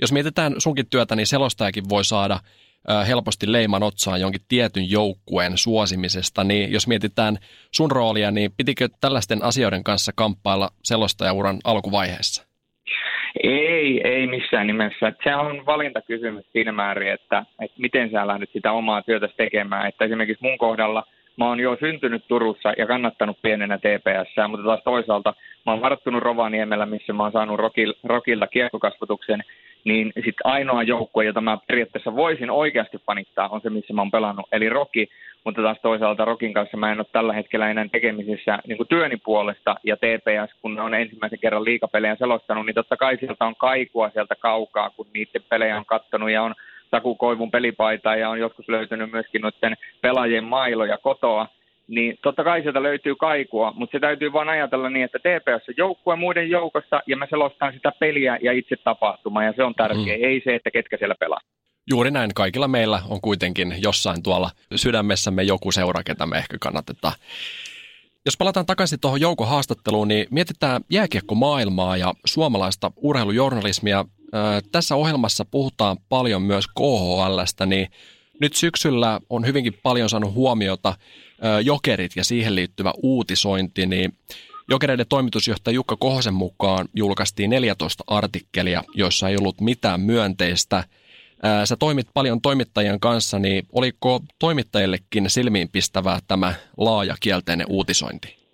jos 0.00 0.12
mietitään 0.12 0.54
sunkin 0.58 0.90
työtä, 0.90 1.16
niin 1.16 1.26
selostajakin 1.26 1.88
voi 1.88 2.04
saada 2.04 2.38
helposti 3.08 3.52
leiman 3.52 3.82
otsaan 3.82 4.20
jonkin 4.20 4.40
tietyn 4.48 4.90
joukkueen 4.90 5.52
suosimisesta, 5.54 6.44
niin 6.44 6.72
jos 6.72 6.88
mietitään 6.88 7.36
sun 7.74 7.90
roolia, 7.90 8.30
niin 8.30 8.50
pitikö 8.56 8.88
tällaisten 9.00 9.42
asioiden 9.42 9.84
kanssa 9.84 10.12
kamppailla 10.16 10.70
selostajauran 10.84 11.58
alkuvaiheessa? 11.64 12.48
Ei, 13.42 14.00
ei 14.04 14.26
missään 14.26 14.66
nimessä. 14.66 15.12
Se 15.24 15.36
on 15.36 15.66
valintakysymys 15.66 16.44
siinä 16.52 16.72
määrin, 16.72 17.12
että, 17.12 17.44
että 17.60 17.80
miten 17.80 18.10
sä 18.10 18.26
lähdet 18.26 18.50
sitä 18.52 18.72
omaa 18.72 19.02
työtä 19.02 19.28
tekemään. 19.36 19.88
Että 19.88 20.04
esimerkiksi 20.04 20.44
mun 20.44 20.58
kohdalla– 20.58 21.04
Mä 21.38 21.48
oon 21.48 21.60
jo 21.60 21.76
syntynyt 21.80 22.24
Turussa 22.28 22.72
ja 22.78 22.86
kannattanut 22.86 23.38
pienenä 23.42 23.78
TPS, 23.78 24.48
mutta 24.48 24.66
taas 24.66 24.80
toisaalta 24.84 25.34
mä 25.66 25.72
oon 25.72 25.80
varttunut 25.80 26.22
Rovaniemellä, 26.22 26.86
missä 26.86 27.12
mä 27.12 27.22
oon 27.22 27.32
saanut 27.32 27.58
rokil, 27.58 27.94
rokilta 28.04 28.46
kiekkokasvatuksen. 28.46 29.44
niin 29.84 30.12
sitten 30.14 30.44
ainoa 30.44 30.82
joukkue, 30.82 31.24
jota 31.24 31.40
mä 31.40 31.58
periaatteessa 31.66 32.16
voisin 32.16 32.50
oikeasti 32.50 32.98
panittaa, 33.06 33.48
on 33.48 33.60
se, 33.60 33.70
missä 33.70 33.94
mä 33.94 34.00
oon 34.00 34.10
pelannut, 34.10 34.46
eli 34.52 34.68
Roki. 34.68 35.08
Mutta 35.44 35.62
taas 35.62 35.78
toisaalta 35.82 36.24
Rokin 36.24 36.52
kanssa 36.52 36.76
mä 36.76 36.92
en 36.92 36.98
ole 36.98 37.06
tällä 37.12 37.32
hetkellä 37.32 37.70
enää 37.70 37.86
tekemisissä 37.92 38.58
niin 38.66 38.76
kuin 38.76 38.88
työni 38.88 39.16
puolesta, 39.16 39.74
ja 39.84 39.96
TPS, 39.96 40.54
kun 40.62 40.80
on 40.80 40.94
ensimmäisen 40.94 41.38
kerran 41.38 41.64
liikapelejä 41.64 42.16
selostanut, 42.16 42.66
niin 42.66 42.74
totta 42.74 42.96
kai 42.96 43.16
sieltä 43.16 43.44
on 43.44 43.56
kaikua 43.56 44.10
sieltä 44.10 44.34
kaukaa, 44.34 44.90
kun 44.90 45.06
niiden 45.14 45.42
pelejä 45.48 45.76
on 45.76 45.86
kattonut, 45.86 46.30
ja 46.30 46.42
on 46.42 46.54
Saku 46.90 47.14
Koivun 47.14 47.50
pelipaitaa, 47.50 48.16
ja 48.16 48.30
on 48.30 48.38
joskus 48.38 48.68
löytynyt 48.68 49.10
myöskin 49.10 49.42
noiden 49.42 49.76
pelaajien 50.00 50.44
mailoja 50.44 50.98
kotoa, 50.98 51.48
niin 51.88 52.18
totta 52.22 52.44
kai 52.44 52.62
sieltä 52.62 52.82
löytyy 52.82 53.14
kaikua, 53.14 53.72
mutta 53.76 53.92
se 53.92 54.00
täytyy 54.00 54.32
vaan 54.32 54.48
ajatella 54.48 54.90
niin, 54.90 55.04
että 55.04 55.18
TPS 55.18 55.68
on 55.68 55.74
joukkue 55.76 56.16
muiden 56.16 56.50
joukossa 56.50 57.02
ja 57.06 57.16
me 57.16 57.26
selostan 57.30 57.72
sitä 57.72 57.92
peliä 58.00 58.38
ja 58.42 58.52
itse 58.52 58.76
tapahtumaa 58.76 59.44
ja 59.44 59.52
se 59.56 59.64
on 59.64 59.74
tärkeä, 59.74 60.16
mm. 60.16 60.24
ei 60.24 60.42
se, 60.44 60.54
että 60.54 60.70
ketkä 60.70 60.96
siellä 60.96 61.14
pelaa. 61.20 61.40
Juuri 61.90 62.10
näin, 62.10 62.30
kaikilla 62.34 62.68
meillä 62.68 63.00
on 63.08 63.20
kuitenkin 63.20 63.74
jossain 63.82 64.22
tuolla 64.22 64.50
sydämessämme 64.74 65.42
joku 65.42 65.72
seura, 65.72 66.02
ketä 66.02 66.26
me 66.26 66.38
ehkä 66.38 66.56
kannatetaan. 66.60 67.14
Jos 68.26 68.36
palataan 68.36 68.66
takaisin 68.66 69.00
tuohon 69.00 69.20
joukohaastatteluun, 69.20 70.08
niin 70.08 70.26
mietitään 70.30 70.82
jääkiekko-maailmaa 70.90 71.96
ja 71.96 72.14
suomalaista 72.24 72.90
urheilujournalismia. 72.96 74.04
Tässä 74.72 74.96
ohjelmassa 74.96 75.44
puhutaan 75.44 75.96
paljon 76.08 76.42
myös 76.42 76.64
KHLstä, 76.66 77.66
niin 77.66 77.88
nyt 78.40 78.54
syksyllä 78.54 79.20
on 79.30 79.46
hyvinkin 79.46 79.78
paljon 79.82 80.08
saanut 80.08 80.34
huomiota 80.34 80.94
jokerit 81.62 82.12
ja 82.16 82.24
siihen 82.24 82.54
liittyvä 82.54 82.92
uutisointi, 83.02 83.86
niin 83.86 84.12
Jokereiden 84.70 85.06
toimitusjohtaja 85.08 85.74
Jukka 85.74 85.96
Kohosen 85.96 86.34
mukaan 86.34 86.88
julkaistiin 86.94 87.50
14 87.50 88.04
artikkelia, 88.06 88.84
joissa 88.94 89.28
ei 89.28 89.36
ollut 89.36 89.60
mitään 89.60 90.00
myönteistä. 90.00 90.84
Sä 91.64 91.76
toimit 91.76 92.06
paljon 92.14 92.40
toimittajien 92.40 93.00
kanssa, 93.00 93.38
niin 93.38 93.66
oliko 93.72 94.20
toimittajillekin 94.38 95.30
silmiinpistävää 95.30 96.18
tämä 96.28 96.54
laaja 96.76 97.14
kielteinen 97.20 97.66
uutisointi? 97.68 98.47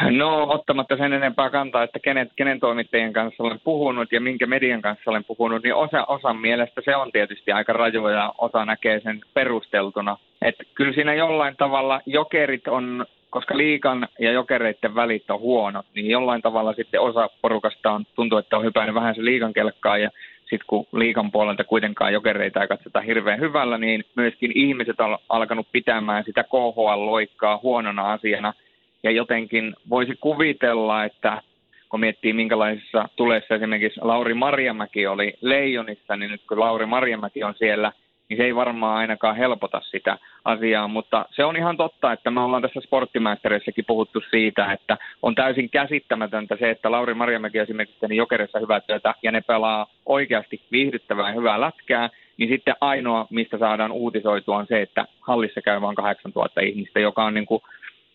No 0.00 0.46
ottamatta 0.50 0.96
sen 0.96 1.12
enempää 1.12 1.50
kantaa, 1.50 1.82
että 1.82 1.98
kenen, 1.98 2.30
kenen 2.36 2.60
toimittajien 2.60 3.12
kanssa 3.12 3.42
olen 3.42 3.60
puhunut 3.64 4.12
ja 4.12 4.20
minkä 4.20 4.46
median 4.46 4.82
kanssa 4.82 5.10
olen 5.10 5.24
puhunut, 5.24 5.62
niin 5.62 5.74
osa, 5.74 6.04
osan 6.04 6.36
mielestä 6.36 6.80
se 6.84 6.96
on 6.96 7.12
tietysti 7.12 7.52
aika 7.52 7.72
rajoja 7.72 8.16
ja 8.16 8.32
osa 8.38 8.64
näkee 8.64 9.00
sen 9.00 9.20
perusteltuna. 9.34 10.16
Että 10.42 10.64
kyllä 10.74 10.92
siinä 10.92 11.14
jollain 11.14 11.56
tavalla 11.56 12.00
jokerit 12.06 12.68
on, 12.68 13.06
koska 13.30 13.56
liikan 13.56 14.08
ja 14.18 14.32
jokereiden 14.32 14.94
välit 14.94 15.30
on 15.30 15.40
huonot, 15.40 15.86
niin 15.94 16.06
jollain 16.06 16.42
tavalla 16.42 16.72
sitten 16.72 17.00
osa 17.00 17.28
porukasta 17.42 17.90
on, 17.90 18.04
tuntuu, 18.14 18.38
että 18.38 18.56
on 18.56 18.64
hypännyt 18.64 18.94
vähän 18.94 19.14
se 19.14 19.24
liikan 19.24 19.52
kelkkaa 19.52 19.98
ja 19.98 20.10
sitten 20.40 20.66
kun 20.66 20.86
liikan 20.92 21.32
puolelta 21.32 21.64
kuitenkaan 21.64 22.12
jokereita 22.12 22.60
ei 22.60 22.68
katsota 22.68 23.00
hirveän 23.00 23.40
hyvällä, 23.40 23.78
niin 23.78 24.04
myöskin 24.16 24.52
ihmiset 24.54 25.00
on 25.00 25.18
alkanut 25.28 25.66
pitämään 25.72 26.24
sitä 26.24 26.44
KHL-loikkaa 26.44 27.60
huonona 27.62 28.12
asiana– 28.12 28.52
ja 29.04 29.10
jotenkin 29.10 29.74
voisi 29.90 30.12
kuvitella, 30.20 31.04
että 31.04 31.42
kun 31.88 32.00
miettii 32.00 32.32
minkälaisessa 32.32 33.08
tulessa 33.16 33.54
esimerkiksi 33.54 34.00
Lauri 34.02 34.34
Marjamäki 34.34 35.06
oli 35.06 35.34
Leijonissa, 35.40 36.16
niin 36.16 36.30
nyt 36.30 36.42
kun 36.48 36.60
Lauri 36.60 36.86
Marjamäki 36.86 37.44
on 37.44 37.54
siellä, 37.54 37.92
niin 38.28 38.36
se 38.36 38.44
ei 38.44 38.54
varmaan 38.54 38.96
ainakaan 38.96 39.36
helpota 39.36 39.80
sitä 39.80 40.18
asiaa, 40.44 40.88
mutta 40.88 41.26
se 41.30 41.44
on 41.44 41.56
ihan 41.56 41.76
totta, 41.76 42.12
että 42.12 42.30
me 42.30 42.40
ollaan 42.40 42.62
tässä 42.62 42.80
sporttimaistereissakin 42.80 43.84
puhuttu 43.86 44.22
siitä, 44.30 44.72
että 44.72 44.98
on 45.22 45.34
täysin 45.34 45.70
käsittämätöntä 45.70 46.56
se, 46.56 46.70
että 46.70 46.90
Lauri 46.90 47.14
Marjamäki 47.14 47.58
esimerkiksi 47.58 48.00
tehnyt 48.00 48.18
jokerissa 48.18 48.58
hyvää 48.58 48.80
työtä 48.80 49.14
ja 49.22 49.32
ne 49.32 49.40
pelaa 49.40 49.86
oikeasti 50.06 50.60
viihdyttävää 50.72 51.28
ja 51.28 51.34
hyvää 51.34 51.60
lätkää, 51.60 52.10
niin 52.36 52.50
sitten 52.50 52.74
ainoa, 52.80 53.26
mistä 53.30 53.58
saadaan 53.58 53.92
uutisoitua 53.92 54.56
on 54.56 54.66
se, 54.66 54.82
että 54.82 55.04
hallissa 55.20 55.62
käy 55.62 55.80
vain 55.80 55.96
8000 55.96 56.60
ihmistä, 56.60 57.00
joka 57.00 57.24
on 57.24 57.34
niin 57.34 57.46
kuin 57.46 57.62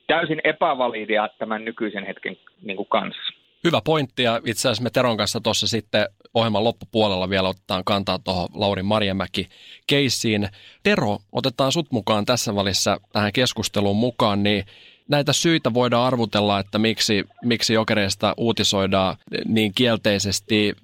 täysin 0.10 0.42
epävalidia 0.44 1.30
tämän 1.40 1.66
nykyisen 1.66 2.06
hetken 2.06 2.38
niin 2.62 2.78
kuin 2.78 2.90
kanssa. 2.90 3.34
Hyvä 3.64 3.82
pointti 3.84 4.24
ja 4.24 4.42
itse 4.46 4.62
asiassa 4.62 4.84
me 4.84 4.90
Teron 4.90 5.18
kanssa 5.18 5.40
tuossa 5.40 5.68
sitten 5.68 6.08
ohjelman 6.34 6.64
loppupuolella 6.64 7.30
vielä 7.30 7.50
otetaan 7.50 7.84
kantaa 7.84 8.20
tuohon 8.20 8.50
Lauri 8.54 8.84
Marjamäki 8.84 9.50
keissiin. 9.88 10.50
Tero, 10.84 11.18
otetaan 11.32 11.72
sut 11.72 11.92
mukaan 11.92 12.26
tässä 12.26 12.56
välissä 12.56 12.98
tähän 13.14 13.34
keskusteluun 13.34 13.96
mukaan, 13.96 14.44
niin 14.44 14.66
näitä 15.08 15.34
syitä 15.34 15.74
voidaan 15.74 16.08
arvutella, 16.08 16.60
että 16.60 16.80
miksi, 16.80 17.24
miksi 17.44 17.74
jokereista 17.74 18.34
uutisoidaan 18.38 19.18
niin 19.46 19.74
kielteisesti. 19.76 20.76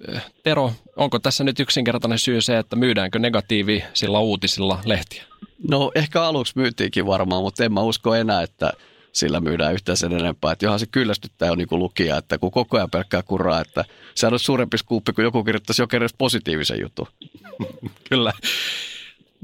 Tero, 0.42 0.72
onko 0.96 1.18
tässä 1.18 1.44
nyt 1.44 1.60
yksinkertainen 1.60 2.18
syy 2.18 2.40
se, 2.40 2.58
että 2.58 2.76
myydäänkö 2.76 3.18
negatiivisilla 3.18 4.20
uutisilla 4.20 4.78
lehtiä? 4.84 5.22
No 5.68 5.92
ehkä 5.94 6.22
aluksi 6.22 6.52
myytiinkin 6.56 7.06
varmaan, 7.06 7.42
mutta 7.42 7.64
en 7.64 7.72
mä 7.72 7.80
usko 7.80 8.14
enää, 8.14 8.42
että 8.42 8.72
sillä 9.16 9.40
myydään 9.40 9.74
yhtään 9.74 9.96
sen 9.96 10.12
enempää. 10.12 10.52
Että 10.52 10.64
johan 10.64 10.78
se 10.78 10.86
kyllästyttää 10.86 11.48
jo 11.48 11.54
niin 11.54 11.68
kuin 11.68 11.78
lukija, 11.78 12.16
että 12.16 12.38
kun 12.38 12.50
koko 12.50 12.76
ajan 12.76 12.90
pelkkää 12.90 13.22
kuraa, 13.22 13.60
että 13.60 13.84
se 14.14 14.26
on 14.26 14.38
suurempi 14.38 14.78
skuuppi, 14.78 15.12
kun 15.12 15.24
joku 15.24 15.44
kirjoittaisi 15.44 15.82
jokereista 15.82 16.16
positiivisen 16.18 16.80
jutun. 16.80 17.06
Kyllä. 18.08 18.32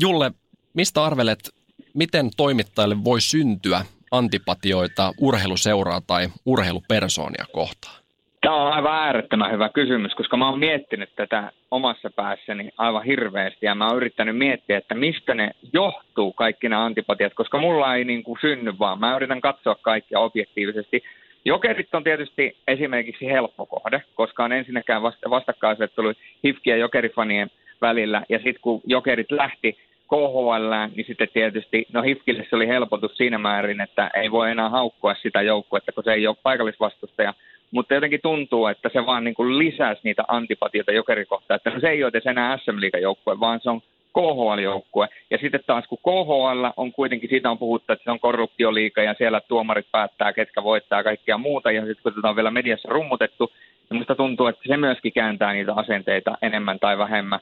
Julle, 0.00 0.32
mistä 0.74 1.04
arvelet, 1.04 1.54
miten 1.94 2.30
toimittajalle 2.36 3.04
voi 3.04 3.20
syntyä 3.20 3.84
antipatioita 4.10 5.14
urheiluseuraa 5.18 6.00
tai 6.00 6.28
urheilupersoonia 6.46 7.44
kohtaan? 7.52 8.01
Tämä 8.42 8.56
on 8.56 8.72
aivan 8.72 8.94
äärettömän 8.94 9.52
hyvä 9.52 9.68
kysymys, 9.68 10.14
koska 10.14 10.36
mä 10.36 10.48
oon 10.48 10.58
miettinyt 10.58 11.10
tätä 11.16 11.52
omassa 11.70 12.10
päässäni 12.16 12.70
aivan 12.78 13.04
hirveästi 13.04 13.66
ja 13.66 13.74
mä 13.74 13.88
oon 13.88 13.96
yrittänyt 13.96 14.36
miettiä, 14.36 14.78
että 14.78 14.94
mistä 14.94 15.34
ne 15.34 15.50
johtuu 15.72 16.32
kaikki 16.32 16.68
nämä 16.68 16.84
antipatiat, 16.84 17.34
koska 17.34 17.58
mulla 17.58 17.94
ei 17.94 18.04
niin 18.04 18.22
kuin 18.22 18.38
synny 18.40 18.78
vaan. 18.78 19.00
Mä 19.00 19.16
yritän 19.16 19.40
katsoa 19.40 19.74
kaikkia 19.74 20.20
objektiivisesti. 20.20 21.02
Jokerit 21.44 21.94
on 21.94 22.04
tietysti 22.04 22.56
esimerkiksi 22.68 23.26
helppo 23.26 23.66
kohde, 23.66 24.02
koska 24.14 24.44
on 24.44 24.52
ensinnäkään 24.52 25.02
vastakkainasettelu 25.30 26.12
Hifki 26.44 26.70
ja 26.70 26.76
Jokerifanien 26.76 27.50
välillä 27.80 28.22
ja 28.28 28.38
sitten 28.38 28.62
kun 28.62 28.80
Jokerit 28.86 29.30
lähti 29.30 29.78
KHL, 30.08 30.72
niin 30.96 31.06
sitten 31.06 31.28
tietysti, 31.32 31.86
no 31.92 32.02
Hifkille 32.02 32.46
se 32.50 32.56
oli 32.56 32.68
helpotus 32.68 33.16
siinä 33.16 33.38
määrin, 33.38 33.80
että 33.80 34.10
ei 34.14 34.30
voi 34.30 34.50
enää 34.50 34.68
haukkua 34.68 35.14
sitä 35.14 35.42
joukkuetta, 35.42 35.92
kun 35.92 36.04
se 36.04 36.12
ei 36.12 36.26
ole 36.26 36.36
paikallisvastustaja, 36.42 37.34
mutta 37.72 37.94
jotenkin 37.94 38.20
tuntuu, 38.22 38.66
että 38.66 38.90
se 38.92 39.06
vaan 39.06 39.24
niin 39.24 39.34
kuin 39.34 39.58
lisäsi 39.58 40.00
niitä 40.04 40.24
antipatioita 40.28 40.92
jokerikohtaa, 40.92 41.54
että 41.54 41.70
no 41.70 41.80
se 41.80 41.88
ei 41.88 42.04
ole 42.04 42.08
edes 42.08 42.26
enää 42.26 42.58
SM 42.58 43.00
joukkue 43.00 43.40
vaan 43.40 43.60
se 43.62 43.70
on 43.70 43.80
KHL-joukkue. 44.12 45.08
Ja 45.30 45.38
sitten 45.38 45.60
taas 45.66 45.84
kun 45.88 45.98
KHL 45.98 46.64
on 46.76 46.92
kuitenkin, 46.92 47.30
siitä 47.30 47.50
on 47.50 47.58
puhuttu, 47.58 47.92
että 47.92 48.04
se 48.04 48.10
on 48.10 48.20
korruptioliika 48.20 49.02
ja 49.02 49.14
siellä 49.18 49.40
tuomarit 49.40 49.86
päättää, 49.92 50.32
ketkä 50.32 50.62
voittaa 50.62 50.98
ja 50.98 51.04
kaikkea 51.04 51.38
muuta. 51.38 51.72
Ja 51.72 51.86
sitten 51.86 52.02
kun 52.02 52.14
tätä 52.14 52.28
on 52.28 52.36
vielä 52.36 52.50
mediassa 52.50 52.88
rummutettu, 52.88 53.52
niin 53.90 53.98
musta 53.98 54.14
tuntuu, 54.14 54.46
että 54.46 54.62
se 54.68 54.76
myöskin 54.76 55.12
kääntää 55.12 55.52
niitä 55.52 55.72
asenteita 55.74 56.38
enemmän 56.42 56.78
tai 56.78 56.98
vähemmän. 56.98 57.40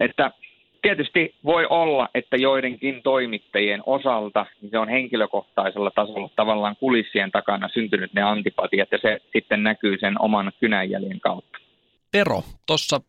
Että 0.00 0.30
Tietysti 0.82 1.34
voi 1.44 1.66
olla, 1.70 2.08
että 2.14 2.36
joidenkin 2.36 3.02
toimittajien 3.02 3.82
osalta 3.86 4.46
niin 4.60 4.70
se 4.70 4.78
on 4.78 4.88
henkilökohtaisella 4.88 5.90
tasolla 5.90 6.30
tavallaan 6.36 6.76
kulissien 6.76 7.30
takana 7.30 7.68
syntynyt 7.68 8.12
ne 8.12 8.22
antipatiat 8.22 8.88
ja 8.92 8.98
se 9.02 9.20
sitten 9.32 9.62
näkyy 9.62 9.98
sen 10.00 10.22
oman 10.22 10.52
kynänjäljen 10.60 11.20
kautta. 11.20 11.58
Tero, 12.12 12.42
tuossa 12.66 13.00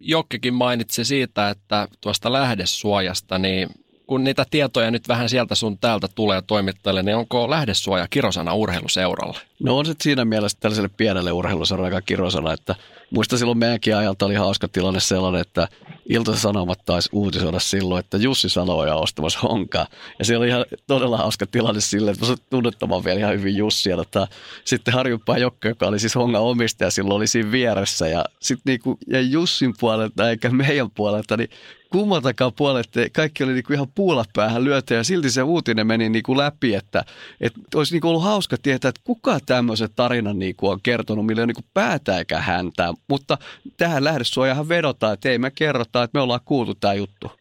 Jokkikin 0.00 0.54
mainitsi 0.54 1.04
siitä, 1.04 1.48
että 1.48 1.88
tuosta 2.00 2.32
lähdesuojasta, 2.32 3.38
niin 3.38 3.68
kun 4.06 4.24
niitä 4.24 4.46
tietoja 4.50 4.90
nyt 4.90 5.08
vähän 5.08 5.28
sieltä 5.28 5.54
sun 5.54 5.78
täältä 5.78 6.08
tulee 6.14 6.42
toimittajille, 6.42 7.02
niin 7.02 7.16
onko 7.16 7.50
lähdesuoja 7.50 8.06
kirosana 8.10 8.54
urheiluseuralle? 8.54 9.38
No 9.62 9.78
on 9.78 9.86
se 9.86 9.94
siinä 10.00 10.24
mielessä 10.24 10.58
tällaiselle 10.60 10.90
pienelle 10.96 11.32
urheiluseuralle 11.32 11.88
aika 11.88 12.06
kirosana, 12.06 12.52
että 12.52 12.74
muista 13.10 13.38
silloin 13.38 13.58
meidänkin 13.58 13.96
ajalta 13.96 14.26
oli 14.26 14.34
hauska 14.34 14.68
tilanne 14.68 15.00
sellainen, 15.00 15.40
että 15.40 15.68
Ilta-Sanomat 16.08 16.78
taisi 16.84 17.08
uutisoida 17.12 17.58
silloin, 17.58 18.00
että 18.00 18.16
Jussi 18.16 18.48
Sanoja 18.48 18.94
on 18.94 19.02
ostamassa 19.02 19.38
honkaa. 19.42 19.86
Ja 20.18 20.24
se 20.24 20.36
oli 20.36 20.48
ihan 20.48 20.64
todella 20.86 21.16
hauska 21.16 21.46
tilanne 21.46 21.80
sille, 21.80 22.10
että 22.10 22.86
mä 22.86 23.04
vielä 23.04 23.20
ihan 23.20 23.34
hyvin 23.38 23.56
Jussia. 23.56 23.96
Tota, 23.96 24.28
sitten 24.64 24.94
Harjupaa 24.94 25.38
Jokka, 25.38 25.68
joka 25.68 25.86
oli 25.86 25.98
siis 25.98 26.14
honga 26.14 26.38
omistaja, 26.38 26.90
silloin 26.90 27.16
oli 27.16 27.26
siinä 27.26 27.52
vieressä. 27.52 28.08
Ja 28.08 28.24
sitten 28.40 28.62
niinku, 28.64 28.98
ja 29.06 29.20
Jussin 29.20 29.74
puolelta 29.80 30.30
eikä 30.30 30.50
meidän 30.50 30.90
puolelta, 30.90 31.36
niin 31.36 31.50
kummaltakaan 31.94 32.52
puolelta 32.56 33.00
kaikki 33.12 33.44
oli 33.44 33.52
niinku 33.52 33.72
ihan 33.72 33.88
puulapäähän 33.94 34.64
lyötä 34.64 34.94
ja 34.94 35.04
silti 35.04 35.30
se 35.30 35.42
uutinen 35.42 35.86
meni 35.86 36.08
niinku 36.08 36.36
läpi, 36.36 36.74
että, 36.74 37.04
että 37.40 37.60
olisi 37.74 37.94
niinku 37.94 38.08
ollut 38.08 38.22
hauska 38.22 38.56
tietää, 38.62 38.88
että 38.88 39.00
kuka 39.04 39.38
tämmöisen 39.46 39.88
tarinan 39.96 40.38
niinku 40.38 40.68
on 40.68 40.80
kertonut, 40.82 41.26
millä 41.26 41.42
on 41.42 41.48
niinku 41.48 41.64
päätä 41.74 42.18
eikä 42.18 42.40
häntää. 42.40 42.94
Mutta 43.08 43.38
tähän 43.76 44.04
lähdesuojahan 44.04 44.68
vedotaan, 44.68 45.14
että 45.14 45.28
ei 45.28 45.38
me 45.38 45.50
kerrota, 45.50 46.02
että 46.02 46.18
me 46.18 46.22
ollaan 46.22 46.40
kuultu 46.44 46.74
tämä 46.74 46.94
juttu. 46.94 47.32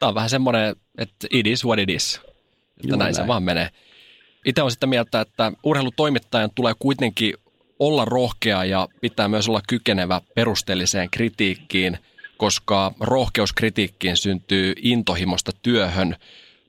Tämä 0.00 0.08
on 0.08 0.14
vähän 0.14 0.30
semmoinen, 0.30 0.76
että 0.98 1.26
it 1.30 1.46
is 1.46 1.64
what 1.64 1.78
it 1.78 1.90
is. 1.90 2.20
Että 2.76 2.88
näin, 2.88 2.98
näin 2.98 3.14
se 3.14 3.26
vaan 3.26 3.42
menee. 3.42 3.68
Itse 4.44 4.62
olen 4.62 4.72
sitä 4.72 4.86
mieltä, 4.86 5.20
että 5.20 5.52
urheilutoimittajan 5.62 6.50
tulee 6.54 6.74
kuitenkin 6.78 7.34
olla 7.78 8.04
rohkea 8.04 8.64
ja 8.64 8.88
pitää 9.00 9.28
myös 9.28 9.48
olla 9.48 9.60
kykenevä 9.68 10.20
perusteelliseen 10.34 11.10
kritiikkiin– 11.10 11.98
koska 12.44 12.92
rohkeuskritiikkiin 13.00 14.16
syntyy 14.16 14.72
intohimosta 14.82 15.52
työhön, 15.62 16.14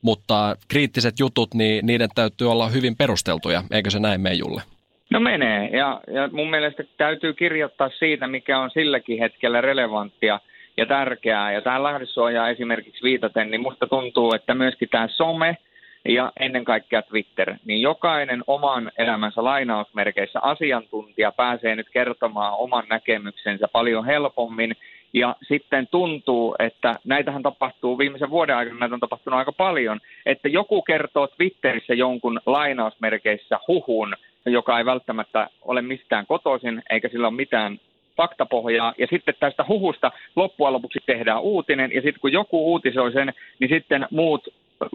mutta 0.01 0.55
kriittiset 0.67 1.19
jutut, 1.19 1.53
niin 1.53 1.85
niiden 1.85 2.09
täytyy 2.15 2.51
olla 2.51 2.67
hyvin 2.67 2.95
perusteltuja, 2.97 3.63
eikö 3.71 3.89
se 3.89 3.99
näin 3.99 4.21
mene 4.21 4.35
Julle? 4.35 4.61
No 5.09 5.19
menee, 5.19 5.69
ja, 5.69 6.01
ja 6.13 6.29
mun 6.31 6.49
mielestä 6.49 6.83
täytyy 6.97 7.33
kirjoittaa 7.33 7.89
siitä, 7.89 8.27
mikä 8.27 8.59
on 8.59 8.69
silläkin 8.71 9.19
hetkellä 9.19 9.61
relevanttia 9.61 10.39
ja 10.77 10.85
tärkeää. 10.85 11.51
Ja 11.51 11.61
tähän 11.61 11.83
lähdesuojaan 11.83 12.51
esimerkiksi 12.51 13.03
viitaten, 13.03 13.51
niin 13.51 13.61
musta 13.61 13.87
tuntuu, 13.87 14.33
että 14.33 14.53
myöskin 14.53 14.89
tämä 14.89 15.07
some 15.07 15.57
ja 16.05 16.31
ennen 16.39 16.65
kaikkea 16.65 17.01
Twitter, 17.01 17.55
niin 17.65 17.81
jokainen 17.81 18.43
oman 18.47 18.91
elämänsä 18.97 19.43
lainausmerkeissä 19.43 20.39
asiantuntija 20.39 21.31
pääsee 21.31 21.75
nyt 21.75 21.89
kertomaan 21.89 22.53
oman 22.53 22.85
näkemyksensä 22.89 23.67
paljon 23.67 24.05
helpommin. 24.05 24.75
Ja 25.15 25.35
sitten 25.47 25.87
tuntuu, 25.87 26.55
että 26.59 26.95
näitähän 27.03 27.43
tapahtuu 27.43 27.97
viimeisen 27.97 28.29
vuoden 28.29 28.55
aikana, 28.55 28.79
näitä 28.79 28.95
on 28.95 28.99
tapahtunut 28.99 29.37
aika 29.37 29.51
paljon, 29.51 29.99
että 30.25 30.49
joku 30.49 30.81
kertoo 30.81 31.27
Twitterissä 31.27 31.93
jonkun 31.93 32.41
lainausmerkeissä 32.45 33.59
huhun, 33.67 34.15
joka 34.45 34.77
ei 34.77 34.85
välttämättä 34.85 35.49
ole 35.61 35.81
mistään 35.81 36.25
kotoisin, 36.27 36.83
eikä 36.89 37.09
sillä 37.09 37.27
ole 37.27 37.35
mitään 37.35 37.79
faktapohjaa, 38.17 38.93
ja 38.97 39.07
sitten 39.07 39.35
tästä 39.39 39.65
huhusta 39.67 40.11
loppujen 40.35 40.73
lopuksi 40.73 40.99
tehdään 41.05 41.41
uutinen, 41.41 41.91
ja 41.93 42.01
sitten 42.01 42.21
kun 42.21 42.31
joku 42.31 42.71
uutisoi 42.71 43.11
sen, 43.11 43.33
niin 43.59 43.69
sitten 43.69 44.07
muut 44.11 44.47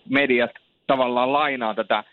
mediat 0.08 0.50
tavallaan 0.86 1.32
lainaa 1.32 1.74
tätä 1.74 2.04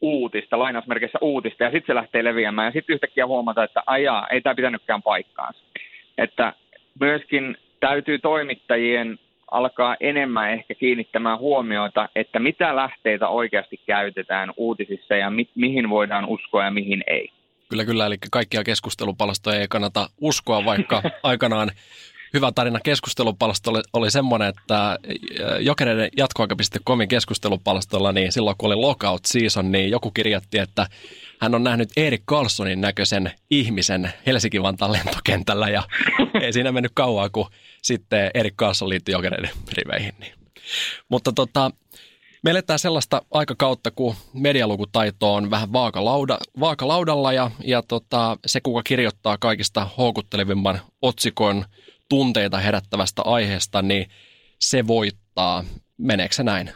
uutista, 0.00 0.58
lainausmerkeissä 0.58 1.18
uutista, 1.20 1.64
ja 1.64 1.70
sitten 1.70 1.86
se 1.86 1.94
lähtee 1.94 2.24
leviämään, 2.24 2.66
ja 2.66 2.72
sitten 2.72 2.94
yhtäkkiä 2.94 3.26
huomata, 3.26 3.64
että 3.64 3.82
ajaa, 3.86 4.26
ei 4.28 4.40
tämä 4.40 4.54
pitänytkään 4.54 5.02
paikkaansa. 5.02 5.60
Että 6.18 6.52
myöskin 7.00 7.56
täytyy 7.80 8.18
toimittajien 8.18 9.18
alkaa 9.50 9.96
enemmän 10.00 10.50
ehkä 10.50 10.74
kiinnittämään 10.74 11.38
huomiota, 11.38 12.08
että 12.16 12.38
mitä 12.38 12.76
lähteitä 12.76 13.28
oikeasti 13.28 13.80
käytetään 13.86 14.52
uutisissa 14.56 15.14
ja 15.14 15.30
mi- 15.30 15.50
mihin 15.54 15.90
voidaan 15.90 16.26
uskoa 16.26 16.64
ja 16.64 16.70
mihin 16.70 17.04
ei. 17.06 17.28
Kyllä, 17.68 17.84
kyllä. 17.84 18.06
Eli 18.06 18.16
kaikkia 18.30 18.64
keskustelupalstoja 18.64 19.60
ei 19.60 19.68
kannata 19.68 20.06
uskoa, 20.20 20.64
vaikka 20.64 21.02
aikanaan 21.22 21.70
hyvä 22.34 22.52
tarina 22.52 22.80
keskustelupalsto 22.80 23.72
oli, 23.92 24.10
semmoinen, 24.10 24.48
että 24.48 24.98
jokereiden 25.60 26.08
jatkoaika.comin 26.16 27.08
keskustelupalstolla, 27.08 28.12
niin 28.12 28.32
silloin 28.32 28.56
kun 28.58 28.66
oli 28.66 28.76
lockout 28.76 29.24
season, 29.24 29.72
niin 29.72 29.90
joku 29.90 30.10
kirjoitti, 30.10 30.58
että 30.58 30.86
hän 31.40 31.54
on 31.54 31.64
nähnyt 31.64 31.88
Erik 31.96 32.22
Carlsonin 32.30 32.80
näköisen 32.80 33.32
ihmisen 33.50 34.12
Helsinki-Vantaan 34.26 34.92
lentokentällä 34.92 35.68
ja 35.68 35.82
ei 36.42 36.52
siinä 36.52 36.72
mennyt 36.72 36.92
kauan, 36.94 37.30
kun 37.32 37.50
sitten 37.82 38.30
Erik 38.34 38.54
Carlson 38.56 38.88
liittyi 38.88 39.12
jokereiden 39.12 39.50
riveihin. 39.72 40.14
Niin. 40.20 40.32
Mutta 41.08 41.32
tota, 41.32 41.70
me 42.44 42.50
eletään 42.50 42.78
sellaista 42.78 43.22
aikakautta, 43.30 43.90
kun 43.90 44.14
medialukutaito 44.32 45.34
on 45.34 45.50
vähän 45.50 45.72
vaakalauda, 45.72 46.38
vaakalaudalla 46.60 47.32
ja, 47.32 47.50
ja 47.64 47.82
tota, 47.82 48.36
se, 48.46 48.60
kuka 48.60 48.82
kirjoittaa 48.82 49.38
kaikista 49.38 49.88
houkuttelevimman 49.98 50.80
otsikon 51.02 51.64
tunteita 52.08 52.58
herättävästä 52.58 53.22
aiheesta, 53.24 53.82
niin 53.82 54.06
se 54.58 54.86
voittaa. 54.86 55.64
Meneekö 55.98 56.34
se 56.34 56.42
näin? 56.42 56.70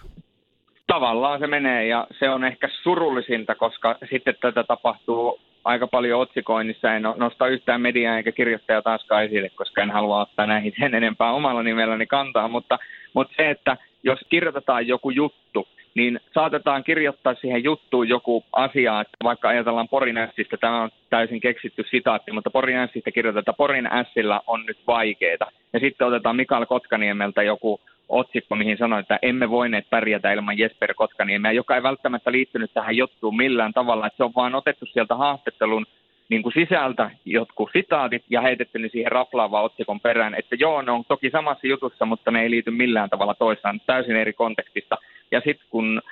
Tavallaan 0.86 1.40
se 1.40 1.46
menee 1.46 1.86
ja 1.86 2.06
se 2.18 2.30
on 2.30 2.44
ehkä 2.44 2.68
surullisinta, 2.82 3.54
koska 3.54 3.98
sitten 4.10 4.34
tätä 4.40 4.64
tapahtuu 4.64 5.40
aika 5.64 5.86
paljon 5.86 6.20
otsikoinnissa. 6.20 6.94
En 6.94 7.02
nosta 7.02 7.46
yhtään 7.46 7.80
mediaa 7.80 8.16
eikä 8.16 8.32
kirjoittajaa 8.32 8.82
taaskaan 8.82 9.24
esille, 9.24 9.50
koska 9.50 9.82
en 9.82 9.90
halua 9.90 10.20
ottaa 10.20 10.46
näihin 10.46 10.72
sen 10.80 10.94
enempää 10.94 11.32
omalla 11.32 11.62
nimelläni 11.62 12.06
kantaa. 12.06 12.48
Mutta, 12.48 12.78
mutta 13.14 13.34
se, 13.36 13.50
että 13.50 13.76
jos 14.02 14.18
kirjoitetaan 14.28 14.86
joku 14.86 15.10
juttu, 15.10 15.68
niin 15.98 16.20
saatetaan 16.34 16.84
kirjoittaa 16.84 17.34
siihen 17.34 17.64
juttuun 17.64 18.08
joku 18.08 18.44
asia, 18.52 19.00
että 19.00 19.16
vaikka 19.24 19.48
ajatellaan 19.48 19.88
Porin 19.88 20.28
Sistä, 20.36 20.56
tämä 20.56 20.82
on 20.82 20.90
täysin 21.10 21.40
keksitty 21.40 21.84
sitaatti, 21.90 22.32
mutta 22.32 22.50
Porin 22.50 22.88
Sistä 22.92 23.10
kirjoitetaan, 23.10 23.54
Porin 23.54 23.88
Sillä 24.14 24.40
on 24.46 24.66
nyt 24.66 24.78
vaikeita. 24.86 25.46
Ja 25.72 25.80
sitten 25.80 26.06
otetaan 26.06 26.36
Mikael 26.36 26.66
Kotkaniemeltä 26.66 27.42
joku 27.42 27.80
otsikko, 28.08 28.54
mihin 28.56 28.78
sanoi, 28.78 29.00
että 29.00 29.18
emme 29.22 29.50
voineet 29.50 29.90
pärjätä 29.90 30.32
ilman 30.32 30.58
Jesper 30.58 30.94
Kotkaniemeä, 30.94 31.52
joka 31.52 31.76
ei 31.76 31.82
välttämättä 31.82 32.32
liittynyt 32.32 32.74
tähän 32.74 32.96
juttuun 32.96 33.36
millään 33.36 33.72
tavalla, 33.72 34.06
että 34.06 34.16
se 34.16 34.24
on 34.24 34.32
vaan 34.36 34.54
otettu 34.54 34.86
sieltä 34.86 35.14
haastattelun 35.14 35.86
niin 36.28 36.42
kuin 36.42 36.52
sisältä 36.52 37.10
jotkut 37.24 37.70
sitaatit 37.72 38.24
ja 38.30 38.40
heitetty 38.40 38.78
ne 38.78 38.88
siihen 38.88 39.12
raflaavaan 39.12 39.64
otsikon 39.64 40.00
perään, 40.00 40.34
että 40.34 40.56
joo, 40.58 40.82
ne 40.82 40.92
on 40.92 41.04
toki 41.04 41.30
samassa 41.30 41.66
jutussa, 41.66 42.06
mutta 42.06 42.30
ne 42.30 42.42
ei 42.42 42.50
liity 42.50 42.70
millään 42.70 43.10
tavalla 43.10 43.34
toisaan, 43.34 43.80
täysin 43.86 44.16
eri 44.16 44.32
kontekstista. 44.32 44.96
Ja 45.30 45.40
sitten 45.44 45.66
kun 45.70 46.02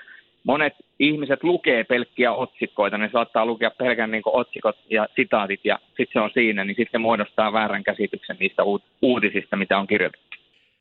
monet 0.45 0.75
ihmiset 0.99 1.45
lukee 1.45 1.85
pelkkiä 1.85 2.33
otsikkoita, 2.33 2.99
ne 2.99 3.11
saattaa 3.13 3.47
lukea 3.47 3.71
pelkän 3.71 4.11
niin 4.11 4.23
otsikot 4.27 4.77
ja 4.91 5.09
sitaatit 5.17 5.61
ja 5.65 5.79
sitten 5.89 6.13
se 6.13 6.21
on 6.21 6.31
siinä, 6.35 6.65
niin 6.65 6.77
sitten 6.77 6.93
se 6.93 6.99
muodostaa 6.99 7.53
väärän 7.53 7.85
käsityksen 7.85 8.37
niistä 8.41 8.63
uutisista, 9.03 9.57
mitä 9.57 9.79
on 9.79 9.87
kirjoitettu. 9.87 10.37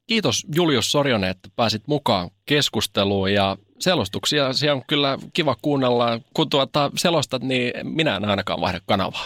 Kiitos 0.07 0.47
Julius 0.55 0.91
Sorjonen, 0.91 1.29
että 1.29 1.49
pääsit 1.55 1.81
mukaan 1.87 2.29
keskusteluun 2.45 3.33
ja 3.33 3.57
selostuksia. 3.79 4.53
Se 4.53 4.71
on 4.71 4.81
kyllä 4.87 5.17
kiva 5.33 5.55
kuunnella. 5.61 6.19
Kun 6.33 6.49
tuota 6.49 6.91
selostat, 6.97 7.41
niin 7.43 7.71
minä 7.83 8.15
en 8.15 8.25
ainakaan 8.25 8.61
vaihda 8.61 8.79
kanavaa. 8.85 9.25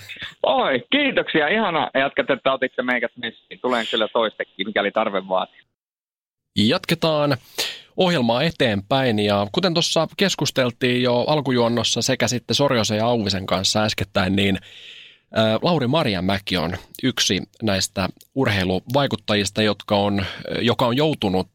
Oi, 0.42 0.84
kiitoksia. 0.92 1.48
Ihana 1.48 1.90
jatkat, 1.94 2.30
että 2.30 2.52
otitte 2.52 2.82
meikät 2.82 3.12
messiin. 3.16 3.60
Tulen 3.62 3.86
kyllä 3.90 4.08
toistekin, 4.08 4.66
mikäli 4.66 4.90
tarve 4.90 5.28
vaatii. 5.28 5.60
Jatketaan 6.58 7.36
ohjelmaa 7.96 8.42
eteenpäin 8.42 9.18
ja 9.18 9.46
kuten 9.52 9.74
tuossa 9.74 10.08
keskusteltiin 10.16 11.02
jo 11.02 11.20
alkujuonnossa 11.20 12.02
sekä 12.02 12.28
sitten 12.28 12.54
Sorjosen 12.54 12.98
ja 12.98 13.06
Auvisen 13.06 13.46
kanssa 13.46 13.82
äskettäin, 13.82 14.36
niin 14.36 14.58
Lauri 15.62 15.86
Marjamäki 15.86 16.56
on 16.56 16.76
yksi 17.02 17.42
näistä 17.62 18.08
urheiluvaikuttajista, 18.34 19.62
jotka 19.62 19.96
on, 19.96 20.24
joka 20.60 20.86
on 20.86 20.96
joutunut 20.96 21.48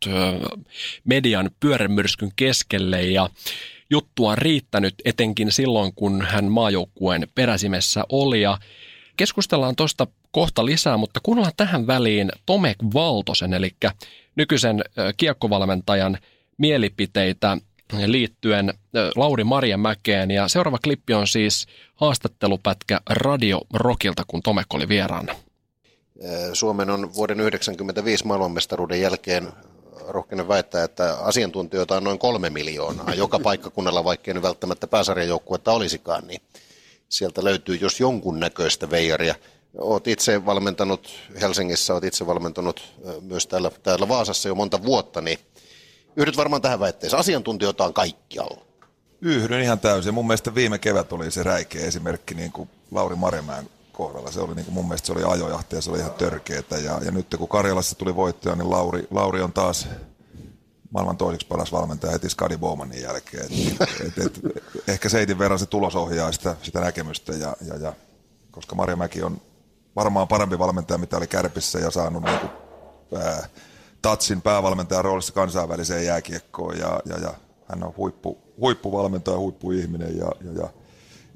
median 1.03 1.49
pyörämyrskyn 1.59 2.31
keskelle 2.35 3.03
ja 3.03 3.29
juttua 3.89 4.31
on 4.31 4.37
riittänyt 4.37 4.95
etenkin 5.05 5.51
silloin, 5.51 5.93
kun 5.95 6.21
hän 6.21 6.51
maajoukkueen 6.51 7.27
peräsimessä 7.35 8.03
oli. 8.09 8.41
Ja 8.41 8.57
keskustellaan 9.17 9.75
tuosta 9.75 10.07
kohta 10.31 10.65
lisää, 10.65 10.97
mutta 10.97 11.19
kuunnellaan 11.23 11.53
tähän 11.57 11.87
väliin 11.87 12.31
Tomek 12.45 12.77
Valtosen, 12.93 13.53
eli 13.53 13.71
nykyisen 14.35 14.83
kiekkovalmentajan 15.17 16.17
mielipiteitä 16.57 17.57
liittyen 18.05 18.73
Lauri 19.15 19.43
Marjamäkeen. 19.43 20.31
Ja 20.31 20.47
seuraava 20.47 20.77
klippi 20.83 21.13
on 21.13 21.27
siis 21.27 21.67
haastattelupätkä 21.95 23.01
Radio 23.09 23.61
Rockilta, 23.73 24.23
kun 24.27 24.41
Tomek 24.41 24.73
oli 24.73 24.87
vieraana. 24.87 25.35
Suomen 26.53 26.89
on 26.89 27.13
vuoden 27.13 27.37
1995 27.37 28.25
maailmanmestaruuden 28.25 29.01
jälkeen 29.01 29.47
rohkenen 30.07 30.47
väittää, 30.47 30.83
että 30.83 31.17
asiantuntijoita 31.17 31.97
on 31.97 32.03
noin 32.03 32.19
kolme 32.19 32.49
miljoonaa 32.49 33.13
joka 33.13 33.39
paikkakunnalla, 33.39 34.03
vaikkei 34.03 34.33
nyt 34.33 34.43
välttämättä 34.43 34.87
pääsarjajoukkuetta 34.87 35.71
olisikaan, 35.71 36.27
niin 36.27 36.41
sieltä 37.09 37.43
löytyy 37.43 37.75
jos 37.75 37.99
jonkun 37.99 38.39
näköistä 38.39 38.89
veijaria. 38.89 39.35
Olet 39.77 40.07
itse 40.07 40.45
valmentanut 40.45 41.09
Helsingissä, 41.41 41.93
olet 41.93 42.03
itse 42.03 42.27
valmentanut 42.27 42.93
myös 43.21 43.47
täällä, 43.47 43.71
täällä 43.83 44.07
Vaasassa 44.07 44.47
jo 44.47 44.55
monta 44.55 44.83
vuotta, 44.83 45.21
niin 45.21 45.39
Yhdyt 46.15 46.37
varmaan 46.37 46.61
tähän 46.61 46.79
väitteeseen. 46.79 47.19
Asiantuntijoita 47.19 47.85
on 47.85 47.93
kaikkialla. 47.93 48.61
Yhdyn 49.21 49.61
ihan 49.61 49.79
täysin. 49.79 50.13
Mun 50.13 50.27
mielestä 50.27 50.55
viime 50.55 50.79
kevät 50.79 51.13
oli 51.13 51.31
se 51.31 51.43
räikeä 51.43 51.85
esimerkki 51.85 52.35
niin 52.35 52.51
kuin 52.51 52.69
Lauri 52.91 53.15
Marjamäen 53.15 53.69
kohdalla. 53.91 54.31
Se 54.31 54.39
oli 54.39 54.55
niin 54.55 54.65
kuin, 54.65 54.73
mun 54.73 54.85
mielestä 54.85 55.05
se 55.05 55.11
oli 55.11 55.23
ajojahti 55.23 55.75
ja 55.75 55.81
se 55.81 55.89
oli 55.89 55.99
ihan 55.99 56.11
törkeetä. 56.11 56.77
Ja, 56.77 56.99
ja 57.05 57.11
nyt 57.11 57.35
kun 57.37 57.47
Karjalassa 57.47 57.95
tuli 57.95 58.15
voittaja, 58.15 58.55
niin 58.55 58.69
Lauri, 58.69 59.07
Lauri 59.11 59.41
on 59.41 59.53
taas 59.53 59.87
maailman 60.91 61.17
toiseksi 61.17 61.47
paras 61.47 61.71
valmentaja 61.71 62.11
heti 62.11 62.29
Skadi 62.29 62.57
Bowmanin 62.57 63.01
jälkeen. 63.01 63.45
Et, 63.45 63.81
et, 64.07 64.25
et, 64.25 64.63
ehkä 64.87 65.09
seitin 65.09 65.39
verran 65.39 65.59
se 65.59 65.65
tulos 65.65 65.95
ohjaa 65.95 66.31
sitä, 66.31 66.55
sitä 66.63 66.79
näkemystä. 66.79 67.33
Ja, 67.33 67.55
ja, 67.67 67.77
ja, 67.77 67.93
koska 68.51 68.75
Marjamäki 68.75 69.23
on 69.23 69.41
varmaan 69.95 70.27
parempi 70.27 70.59
valmentaja, 70.59 70.97
mitä 70.97 71.17
oli 71.17 71.27
Kärpissä 71.27 71.79
ja 71.79 71.91
saanut 71.91 72.23
niin 72.23 72.39
kuin, 72.39 72.51
ää, 73.21 73.47
Tatsin 74.01 74.41
päävalmentajan 74.41 75.05
roolissa 75.05 75.33
kansainväliseen 75.33 76.05
jääkiekkoon 76.05 76.77
ja, 76.77 76.99
ja, 77.05 77.17
ja 77.17 77.33
hän 77.69 77.83
on 77.83 77.93
huippu, 77.97 78.37
huippuvalmentaja, 78.59 79.37
huippuihminen 79.37 80.17
ja, 80.17 80.31
ja, 80.45 80.61
ja 80.61 80.69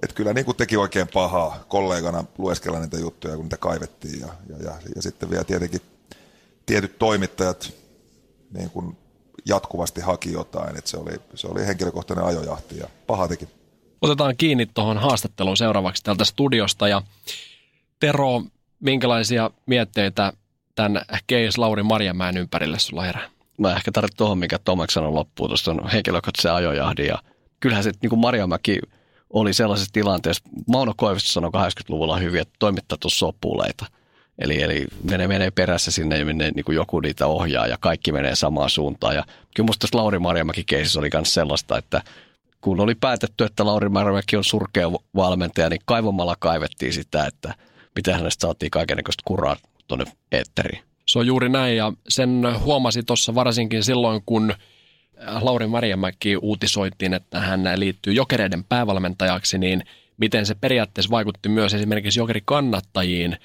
et 0.04 0.13
kyllä 0.13 0.34
niin 0.34 0.45
kuin 0.45 0.58
teki 0.58 0.78
oikein 0.78 1.08
pahaa 1.13 1.63
kollegana 1.67 2.23
lueskella 2.38 2.80
niitä 2.80 2.97
juttuja, 2.97 3.36
kun 3.36 3.45
niitä 3.45 3.58
kaivettiin 3.58 4.19
ja, 4.19 4.28
ja, 4.49 4.58
ja, 4.58 4.73
ja 4.95 5.01
sitten 5.01 5.30
vielä 5.30 5.43
tietenkin 5.43 5.82
tietyt 6.65 6.99
toimittajat 6.99 7.73
niin 8.54 8.69
kuin 8.69 8.97
jatkuvasti 9.45 10.01
haki 10.01 10.32
jotain, 10.32 10.78
että 10.78 10.89
se 10.89 10.97
oli, 10.97 11.12
se 11.36 11.47
oli 11.47 11.67
henkilökohtainen 11.67 12.25
ajojahti 12.25 12.78
ja 12.78 12.88
paha 13.08 13.28
teki. 13.28 13.47
Otetaan 14.01 14.38
kiinni 14.38 14.65
tuohon 14.65 14.97
haastatteluun 14.97 15.58
seuraavaksi 15.58 16.04
täältä 16.04 16.25
studiosta 16.25 16.88
ja 16.88 17.01
Tero, 17.99 18.43
minkälaisia 18.80 19.51
mietteitä 19.65 20.34
tämän 20.75 21.01
case 21.31 21.57
Lauri 21.57 21.83
Marjamäen 21.83 22.38
ympärille 22.38 22.79
sulla 22.79 23.03
herää? 23.03 23.29
Mä 23.57 23.75
ehkä 23.75 23.91
tarvitsen 23.91 24.17
tuohon, 24.17 24.38
mikä 24.38 24.59
Tomek 24.59 24.89
sanoi 24.89 25.11
loppuun, 25.11 25.49
tuosta 25.49 25.71
on 25.71 25.89
henkilökohtaisen 25.89 26.53
ajojahdin 26.53 27.07
ja 27.07 27.17
kyllähän 27.59 27.83
se 27.83 27.91
niin 28.01 28.09
kuin 28.09 28.19
Marjamäki 28.19 28.79
oli 29.29 29.53
sellaisessa 29.53 29.93
tilanteessa, 29.93 30.43
Mauno 30.67 30.93
Koivisto 30.97 31.31
sanoi 31.31 31.51
80-luvulla 31.55 32.17
hyvin, 32.17 32.41
että 32.41 32.53
toimittaa 32.59 32.97
sopuleita. 33.07 33.85
Eli, 34.39 34.61
eli 34.61 34.85
menee, 35.11 35.27
menee 35.27 35.51
perässä 35.51 35.91
sinne 35.91 36.23
menee, 36.23 36.51
niin 36.51 36.65
kuin 36.65 36.75
joku 36.75 36.99
niitä 36.99 37.27
ohjaa 37.27 37.67
ja 37.67 37.77
kaikki 37.79 38.11
menee 38.11 38.35
samaan 38.35 38.69
suuntaan. 38.69 39.15
Ja 39.15 39.23
kyllä 39.55 39.67
musta 39.67 39.88
Lauri 39.93 40.19
Marjamäki 40.19 40.63
keisissä 40.63 40.99
oli 40.99 41.09
myös 41.13 41.33
sellaista, 41.33 41.77
että 41.77 42.01
kun 42.61 42.79
oli 42.79 42.95
päätetty, 42.95 43.43
että 43.43 43.65
Lauri 43.65 43.89
Marjamäki 43.89 44.38
on 44.38 44.43
surkea 44.43 44.91
valmentaja, 45.15 45.69
niin 45.69 45.81
kaivomalla 45.85 46.35
kaivettiin 46.39 46.93
sitä, 46.93 47.25
että 47.25 47.53
miten 47.95 48.13
hänestä 48.13 48.41
saatiin 48.41 48.71
kaikenlaista 48.71 49.23
kuraa 49.25 49.55
tuonne 49.87 50.05
eetteriin. 50.31 50.83
Se 51.05 51.19
on 51.19 51.27
juuri 51.27 51.49
näin 51.49 51.77
ja 51.77 51.93
sen 52.09 52.43
huomasi 52.59 53.03
tuossa 53.03 53.35
varsinkin 53.35 53.83
silloin, 53.83 54.21
kun 54.25 54.53
Lauri 55.41 55.67
Marjamäki 55.67 56.37
uutisoitiin, 56.37 57.13
että 57.13 57.39
hän 57.39 57.63
liittyy 57.75 58.13
jokereiden 58.13 58.63
päävalmentajaksi, 58.63 59.57
niin 59.57 59.83
miten 60.17 60.45
se 60.45 60.55
periaatteessa 60.55 61.11
vaikutti 61.11 61.49
myös 61.49 61.73
esimerkiksi 61.73 62.19
jokerikannattajiin, 62.19 63.37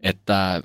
että 0.00 0.62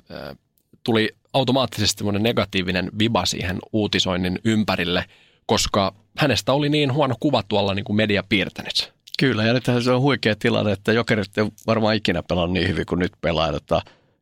tuli 0.84 1.08
automaattisesti 1.32 1.98
semmoinen 1.98 2.22
negatiivinen 2.22 2.90
viba 2.98 3.26
siihen 3.26 3.58
uutisoinnin 3.72 4.38
ympärille, 4.44 5.04
koska 5.46 5.94
hänestä 6.18 6.52
oli 6.52 6.68
niin 6.68 6.92
huono 6.92 7.14
kuva 7.20 7.42
tuolla 7.42 7.74
niin 7.74 7.84
kuin 7.84 7.96
media 7.96 8.22
piirtänyt. 8.28 8.92
Kyllä, 9.18 9.44
ja 9.44 9.52
nythän 9.52 9.82
se 9.82 9.90
on 9.90 10.00
huikea 10.00 10.36
tilanne, 10.36 10.72
että 10.72 10.92
jokerit 10.92 11.38
ei 11.38 11.44
varmaan 11.66 11.96
ikinä 11.96 12.22
pelannut 12.22 12.52
niin 12.52 12.68
hyvin 12.68 12.86
kuin 12.86 12.98
nyt 12.98 13.12
pelaa. 13.20 13.52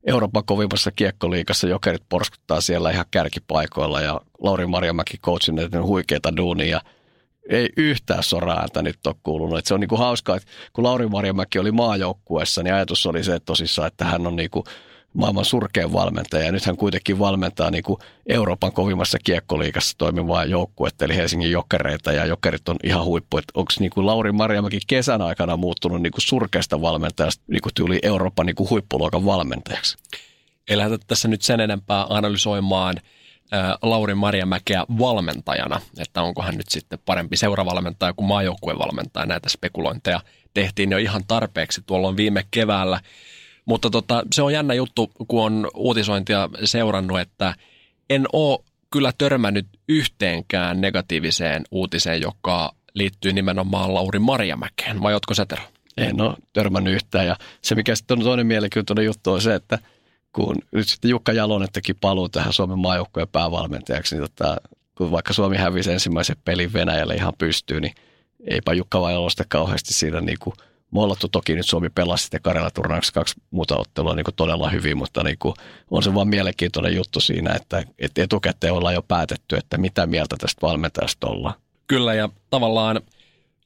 Euroopan 0.07 0.45
kovimmassa 0.45 0.91
kiekkoliikassa 0.91 1.69
jokerit 1.69 2.03
porskuttaa 2.09 2.61
siellä 2.61 2.91
ihan 2.91 3.05
kärkipaikoilla 3.11 4.01
ja 4.01 4.21
Lauri 4.39 4.67
Marjamäki 4.67 5.19
coachin 5.19 5.55
näiden 5.55 5.83
huikeita 5.83 6.37
duunia. 6.37 6.81
Ei 7.49 7.69
yhtään 7.77 8.23
soraääntä 8.23 8.83
nyt 8.83 9.07
ole 9.07 9.15
kuulunut. 9.23 9.59
Et 9.59 9.67
se 9.67 9.75
on 9.75 9.81
niinku 9.81 9.97
hauskaa, 9.97 10.37
että 10.37 10.49
kun 10.73 10.85
Lauri 10.85 11.07
Marjamäki 11.07 11.59
oli 11.59 11.73
maajoukkuessa, 11.73 12.63
niin 12.63 12.75
ajatus 12.75 13.07
oli 13.07 13.25
se 13.25 13.35
että 13.35 13.47
tosissaan, 13.47 13.89
että 13.89 14.05
hän 14.05 14.27
on 14.27 14.37
niinku 14.37 14.65
maailman 15.15 15.45
surkein 15.45 15.93
valmentaja. 15.93 16.45
Ja 16.45 16.53
nyt 16.53 16.67
hän 16.67 16.77
kuitenkin 16.77 17.19
valmentaa 17.19 17.71
niin 17.71 17.83
kuin 17.83 18.01
Euroopan 18.27 18.73
kovimmassa 18.73 19.19
kiekkoliikassa 19.25 19.99
toimivaa 19.99 20.45
joukkuetta, 20.45 21.05
eli 21.05 21.17
Helsingin 21.17 21.51
jokereita, 21.51 22.13
ja 22.13 22.27
jokerit 22.27 22.69
on 22.69 22.77
ihan 22.85 23.05
huippu. 23.05 23.41
Onko 23.55 23.73
niin 23.79 23.91
kuin 23.91 24.07
Lauri 24.07 24.33
Marjamäki 24.33 24.81
kesän 24.87 25.23
aikana 25.23 25.57
muuttunut 25.57 26.03
niin 26.03 26.13
kuin 26.13 26.23
surkeasta 26.23 26.81
valmentajasta 26.81 27.45
niin 27.47 27.63
kuin 27.63 27.75
tyyli 27.75 27.99
Euroopan 28.03 28.47
niin 28.47 28.57
kuin 28.57 28.71
huippuluokan 28.71 29.25
valmentajaksi? 29.25 29.97
Ei 30.69 30.77
lähdetä 30.77 31.05
tässä 31.09 31.29
nyt 31.29 31.43
sen 31.43 31.61
enempää 31.61 32.07
analysoimaan 32.09 32.97
äh, 33.55 33.79
Lauri 33.83 34.15
Marjamäkeä 34.15 34.85
valmentajana, 34.99 35.81
että 35.99 36.23
onko 36.23 36.43
hän 36.43 36.57
nyt 36.57 36.69
sitten 36.69 36.99
parempi 37.05 37.37
seuravalmentaja 37.37 38.13
kuin 38.13 38.27
maajoukkuevalmentaja. 38.27 39.27
Näitä 39.27 39.49
spekulointeja 39.49 40.21
tehtiin 40.55 40.91
jo 40.91 40.99
ihan 40.99 41.23
tarpeeksi 41.27 41.83
tuolloin 41.87 42.17
viime 42.17 42.45
keväällä. 42.51 43.01
Mutta 43.71 43.91
tota, 43.91 44.23
se 44.33 44.43
on 44.43 44.53
jännä 44.53 44.75
juttu, 44.75 45.11
kun 45.29 45.45
on 45.45 45.71
uutisointia 45.75 46.49
seurannut, 46.65 47.21
että 47.21 47.55
en 48.11 48.27
ole 48.33 48.59
kyllä 48.91 49.13
törmännyt 49.19 49.67
yhteenkään 49.89 50.81
negatiiviseen 50.81 51.63
uutiseen, 51.71 52.21
joka 52.21 52.75
liittyy 52.95 53.33
nimenomaan 53.33 53.95
Lauri 53.95 54.19
Marjamäkeen. 54.19 55.03
Vai 55.03 55.15
ootko 55.15 55.35
Setero? 55.35 55.63
En 55.97 56.21
ole 56.21 56.37
törmännyt 56.53 56.95
yhtään. 56.95 57.27
Ja 57.27 57.37
se, 57.63 57.75
mikä 57.75 57.95
sitten 57.95 58.19
on 58.19 58.25
toinen 58.25 58.47
mielenkiintoinen 58.47 59.05
juttu, 59.05 59.33
on 59.33 59.41
se, 59.41 59.55
että 59.55 59.79
kun 60.33 60.57
nyt 60.73 60.89
sitten 60.89 61.11
Jukka 61.11 61.33
Jalonen 61.33 61.69
teki 61.73 61.95
paluu 61.95 62.29
tähän 62.29 62.53
Suomen 62.53 62.79
maajoukkojen 62.79 63.29
päävalmentajaksi, 63.29 64.15
niin 64.17 64.31
tota, 64.31 64.57
kun 64.95 65.11
vaikka 65.11 65.33
Suomi 65.33 65.57
hävisi 65.57 65.93
ensimmäisen 65.93 66.37
pelin 66.45 66.73
Venäjälle 66.73 67.15
ihan 67.15 67.33
pystyy, 67.39 67.81
niin 67.81 67.95
eipä 68.47 68.73
Jukka 68.73 69.11
Jalosta 69.11 69.45
kauheasti 69.49 69.95
siinä 69.95 70.21
niin 70.21 70.39
kuin– 70.41 70.55
mollattu 70.91 71.29
toki 71.29 71.55
nyt 71.55 71.67
Suomi 71.67 71.89
pelasi 71.91 72.23
sitten 72.23 72.43
Karjala 72.43 72.71
turnauksessa 72.71 73.15
kaksi 73.15 73.41
muuta 73.51 73.77
ottelua 73.77 74.15
niin 74.15 74.25
kuin 74.25 74.35
todella 74.35 74.71
hyvin, 74.71 74.97
mutta 74.99 75.23
niin 75.23 75.39
kuin 75.39 75.55
on 75.91 76.03
se 76.03 76.15
vaan 76.15 76.29
mielenkiintoinen 76.29 76.95
juttu 76.95 77.21
siinä, 77.21 77.55
että, 77.55 77.83
että 77.99 78.23
etukäteen 78.23 78.73
ollaan 78.73 78.95
jo 78.95 79.03
päätetty, 79.03 79.57
että 79.57 79.79
mitä 79.79 80.07
mieltä 80.07 80.37
tästä 80.39 80.67
valmentajasta 80.67 81.27
ollaan. 81.27 81.55
Kyllä 81.87 82.15
ja 82.15 82.29
tavallaan 82.51 83.01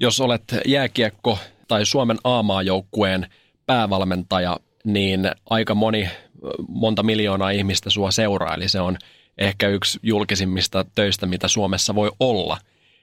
jos 0.01 0.21
olet 0.21 0.43
jääkiekko 0.67 1.39
tai 1.69 1.87
Suomen 1.87 2.19
A-maajoukkueen 2.25 3.27
päävalmentaja, 3.67 4.57
niin 4.85 5.31
aika 5.51 5.75
moni, 5.75 6.09
monta 6.69 7.03
miljoonaa 7.03 7.51
ihmistä 7.51 7.91
sua 7.91 8.11
seuraa, 8.11 8.55
eli 8.55 8.69
se 8.69 8.81
on 8.81 8.97
ehkä 9.39 9.69
yksi 9.69 9.99
julkisimmista 10.03 10.85
töistä, 10.95 11.27
mitä 11.27 11.49
Suomessa 11.49 11.95
voi 11.95 12.11
olla. 12.21 12.59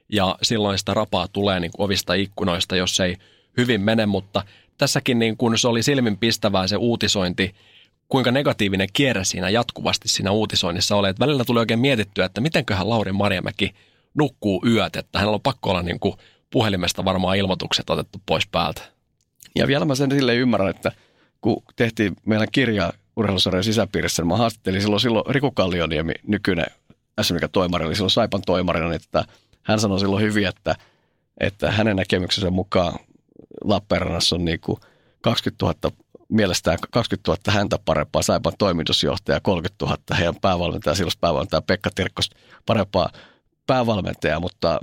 Ja 0.10 0.36
silloin 0.42 0.78
sitä 0.80 0.94
rapaa 0.94 1.28
tulee 1.28 1.60
niin 1.60 1.72
kuin 1.72 1.86
ovista 1.86 2.14
ikkunoista, 2.14 2.76
jos 2.76 3.00
ei 3.00 3.18
hyvin 3.58 3.82
mene, 3.82 4.06
mutta 4.06 4.44
tässäkin 4.78 5.20
niin 5.20 5.38
kun 5.38 5.58
se 5.58 5.68
oli 5.68 5.84
silminpistävää 5.84 6.68
se 6.68 6.76
uutisointi, 6.76 7.56
kuinka 8.08 8.32
negatiivinen 8.32 8.88
kierre 8.94 9.24
siinä 9.24 9.50
jatkuvasti 9.50 10.08
siinä 10.08 10.32
uutisoinnissa 10.32 10.96
oli. 10.96 11.10
Että 11.10 11.26
välillä 11.26 11.46
tuli 11.46 11.60
oikein 11.60 11.80
mietittyä, 11.80 12.26
että 12.26 12.42
mitenköhän 12.42 12.90
Lauri 12.90 13.12
Marjamäki 13.12 13.74
nukkuu 14.14 14.64
yöt, 14.68 14.96
että 14.96 15.20
hänellä 15.20 15.36
on 15.36 15.42
pakko 15.42 15.70
olla 15.70 15.82
niin 15.82 16.00
kuin 16.00 16.14
puhelimesta 16.52 17.06
varmaan 17.06 17.38
ilmoitukset 17.38 17.90
otettu 17.90 18.22
pois 18.26 18.48
päältä. 18.48 18.82
Ja 19.56 19.68
vielä 19.68 19.86
mä 19.86 19.96
sen 19.96 20.12
silleen 20.12 20.38
ymmärrän, 20.38 20.70
että 20.70 20.92
kun 21.42 21.64
tehtiin 21.76 22.16
meidän 22.26 22.48
kirja 22.52 22.94
urheilusarjan 23.16 23.64
sisäpiirissä, 23.64 24.22
niin 24.22 24.28
mä 24.28 24.38
haastattelin 24.38 24.82
silloin, 24.82 25.00
silloin 25.00 25.36
Riku 25.36 25.52
Kallioniemi, 25.52 26.14
nykyinen 26.28 26.66
SMK 27.22 27.42
toimari, 27.52 27.86
eli 27.86 27.96
silloin 27.96 28.12
Saipan 28.12 28.42
toimarina, 28.46 28.88
niin 28.88 29.02
että 29.04 29.26
hän 29.64 29.80
sanoi 29.80 30.00
silloin 30.00 30.24
hyvin, 30.24 30.48
että, 30.48 30.76
että 31.40 31.72
hänen 31.72 31.96
näkemyksensä 31.96 32.50
mukaan 32.50 33.00
Lappeenrannassa 33.64 34.36
on 34.36 34.46
niin 34.46 34.60
kuin 34.60 34.78
20 35.22 35.66
000 35.66 35.98
mielestään 36.30 36.78
20 36.92 37.32
000 37.32 37.60
häntä 37.60 37.80
parempaa 37.86 38.22
Saipan 38.22 38.54
toimitusjohtaja, 38.58 39.40
30 39.40 39.86
000 39.86 39.98
heidän 40.18 40.36
päävalmentaja, 40.42 40.96
silloin 40.96 41.14
päävalmentaja 41.22 41.62
Pekka 41.62 41.90
Tirkkos 41.96 42.30
parempaa 42.66 43.10
päävalmentajaa, 43.68 44.40
mutta 44.40 44.80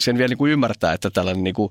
sen 0.00 0.18
vielä 0.18 0.28
niin 0.28 0.38
kuin 0.38 0.52
ymmärtää, 0.52 0.92
että 0.92 1.10
tällainen 1.10 1.44
niin 1.44 1.54
kuin 1.54 1.70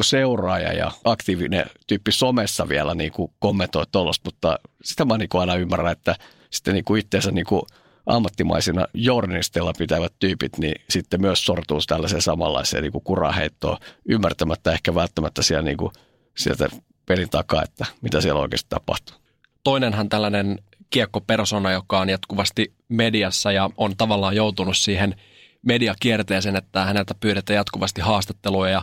seuraaja 0.00 0.72
ja 0.72 0.92
aktiivinen 1.04 1.66
tyyppi 1.86 2.12
somessa 2.12 2.68
vielä 2.68 2.94
niin 2.94 3.12
kuin 3.12 3.32
kommentoi 3.38 3.84
tuollaista, 3.92 4.22
mutta 4.24 4.58
sitä 4.84 5.04
mä 5.04 5.18
niin 5.18 5.28
kuin 5.28 5.40
aina 5.40 5.54
ymmärrän, 5.54 5.92
että 5.92 6.16
sitten 6.50 6.74
niin 6.74 6.84
kuin 6.84 7.00
itseensä 7.00 7.30
niin 7.30 7.46
kuin 7.46 7.62
ammattimaisina 8.08 8.86
journalisteilla 8.94 9.72
pitävät 9.78 10.12
tyypit, 10.18 10.58
niin 10.58 10.74
sitten 10.90 11.20
myös 11.20 11.46
sortuu 11.46 11.80
tällaiseen 11.86 12.22
samanlaiseen 12.22 12.82
niin 12.82 12.92
kuraheittoon, 13.04 13.76
ymmärtämättä 14.08 14.72
ehkä 14.72 14.94
välttämättä 14.94 15.42
siellä 15.42 15.62
niin 15.62 15.76
kuin 15.76 15.92
sieltä 16.36 16.68
pelin 17.06 17.30
takaa, 17.30 17.62
että 17.62 17.86
mitä 18.00 18.20
siellä 18.20 18.40
oikeasti 18.40 18.66
tapahtuu. 18.68 19.16
Toinenhan 19.64 20.08
tällainen 20.08 20.58
kiekkopersona, 20.90 21.72
joka 21.72 22.00
on 22.00 22.08
jatkuvasti 22.08 22.74
mediassa 22.88 23.52
ja 23.52 23.70
on 23.76 23.96
tavallaan 23.96 24.36
joutunut 24.36 24.76
siihen 24.76 25.14
mediakierteeseen, 25.62 26.56
että 26.56 26.84
häneltä 26.84 27.14
pyydetään 27.20 27.56
jatkuvasti 27.56 28.00
haastatteluja 28.00 28.70
ja 28.70 28.82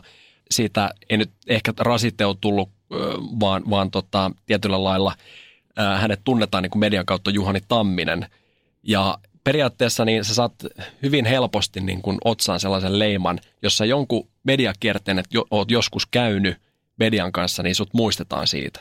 siitä 0.52 0.90
ei 1.10 1.18
nyt 1.18 1.32
ehkä 1.48 1.74
rasite 1.80 2.26
ole 2.26 2.36
tullut, 2.42 2.70
vaan, 3.40 3.64
vaan 3.70 3.92
tota, 3.92 4.32
tietyllä 4.46 4.84
lailla 4.84 5.16
hänet 5.98 6.22
tunnetaan 6.24 6.64
niin 6.64 6.72
kuin 6.72 6.80
median 6.80 7.06
kautta 7.06 7.32
Juhani 7.32 7.60
Tamminen– 7.68 8.26
ja 8.88 9.18
periaatteessa 9.44 10.06
niin 10.06 10.26
sä 10.26 10.34
saat 10.34 10.54
hyvin 11.04 11.26
helposti 11.26 11.82
niin 11.82 12.02
kuin 12.02 12.18
otsaan 12.26 12.60
sellaisen 12.60 13.00
leiman, 13.00 13.40
jossa 13.62 13.86
jonkun 13.86 14.28
mediakierteen, 14.44 15.20
että 15.20 15.38
jo, 15.38 15.46
oot 15.52 15.72
joskus 15.72 16.06
käynyt 16.06 16.58
median 17.00 17.32
kanssa, 17.32 17.64
niin 17.64 17.76
sut 17.76 17.94
muistetaan 17.94 18.48
siitä. 18.48 18.80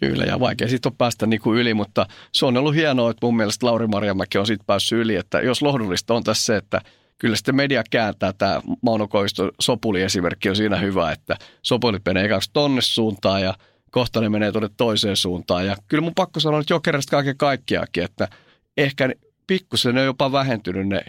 Kyllä, 0.00 0.24
ja 0.24 0.40
vaikea 0.40 0.68
siitä 0.68 0.88
on 0.88 0.96
päästä 0.96 1.26
niin 1.26 1.40
kuin 1.40 1.58
yli, 1.58 1.74
mutta 1.74 2.06
se 2.32 2.46
on 2.46 2.56
ollut 2.56 2.74
hienoa, 2.74 3.10
että 3.10 3.26
mun 3.26 3.36
mielestä 3.36 3.66
Lauri 3.66 3.86
Marjamäki 3.86 4.38
on 4.38 4.46
siitä 4.46 4.64
päässyt 4.66 4.98
yli, 4.98 5.16
että 5.16 5.40
jos 5.40 5.62
lohdullista 5.62 6.14
on 6.14 6.24
tässä 6.24 6.44
se, 6.44 6.56
että 6.56 6.80
kyllä 7.18 7.36
sitten 7.36 7.56
media 7.56 7.82
kääntää 7.90 8.32
tämä 8.32 8.60
Mauno 8.82 9.08
Koisto 9.08 9.50
Sopuli 9.60 10.02
esimerkki 10.02 10.48
on 10.48 10.56
siinä 10.56 10.76
hyvä, 10.76 11.12
että 11.12 11.36
Sopuli 11.62 11.98
menee 12.06 12.24
ekaksi 12.24 12.50
tonne 12.52 12.80
suuntaan 12.80 13.42
ja 13.42 13.54
kohta 13.90 14.20
ne 14.20 14.28
menee 14.28 14.52
tuonne 14.52 14.70
toiseen 14.76 15.16
suuntaan. 15.16 15.66
Ja 15.66 15.76
kyllä 15.88 16.02
mun 16.02 16.14
pakko 16.14 16.40
sanoa, 16.40 16.60
että 16.60 16.74
jokerista 16.74 17.10
kaiken 17.10 17.36
kaikkiaankin, 17.36 18.04
että 18.04 18.28
ehkä 18.76 19.08
pikkusen 19.46 19.98
on 19.98 20.04
jopa 20.04 20.32
vähentynyt 20.32 20.88
ne 20.88 21.02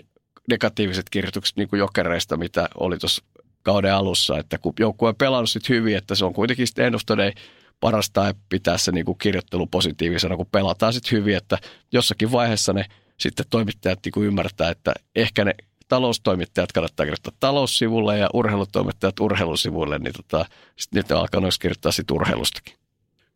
negatiiviset 0.49 1.09
kirjoitukset 1.09 1.57
niin 1.57 1.67
kuin 1.69 1.79
jokereista, 1.79 2.37
mitä 2.37 2.69
oli 2.75 2.97
tuossa 2.97 3.23
kauden 3.63 3.93
alussa, 3.93 4.39
että 4.39 4.57
kun 4.57 4.73
joukkue 4.79 5.09
on 5.09 5.15
pelannut 5.15 5.49
sit 5.49 5.69
hyvin, 5.69 5.97
että 5.97 6.15
se 6.15 6.25
on 6.25 6.33
kuitenkin 6.33 6.67
sitten 6.67 6.85
ennustuneen 6.85 7.33
parasta 7.79 8.35
pitää 8.49 8.77
se 8.77 8.91
niin 8.91 9.05
kuin 9.05 9.17
kirjoittelu 9.17 9.67
positiivisena, 9.67 10.37
kun 10.37 10.45
pelataan 10.51 10.93
sitten 10.93 11.11
hyvin, 11.11 11.35
että 11.35 11.57
jossakin 11.91 12.31
vaiheessa 12.31 12.73
ne 12.73 12.85
sitten 13.17 13.45
toimittajat 13.49 13.99
niin 14.05 14.11
kuin 14.11 14.27
ymmärtää, 14.27 14.69
että 14.69 14.93
ehkä 15.15 15.45
ne 15.45 15.55
taloustoimittajat 15.87 16.71
kannattaa 16.71 17.05
kirjoittaa 17.05 17.33
taloussivulle 17.39 18.17
ja 18.17 18.29
urheilutoimittajat 18.33 19.19
urheilusivuille, 19.19 19.99
niin 19.99 20.13
tota, 20.13 20.45
sitten 20.75 21.01
niitä 21.01 21.15
on 21.15 21.21
alkanut 21.21 21.53
kirjoittaa 21.59 21.91
sitten 21.91 22.15
urheilustakin. 22.15 22.73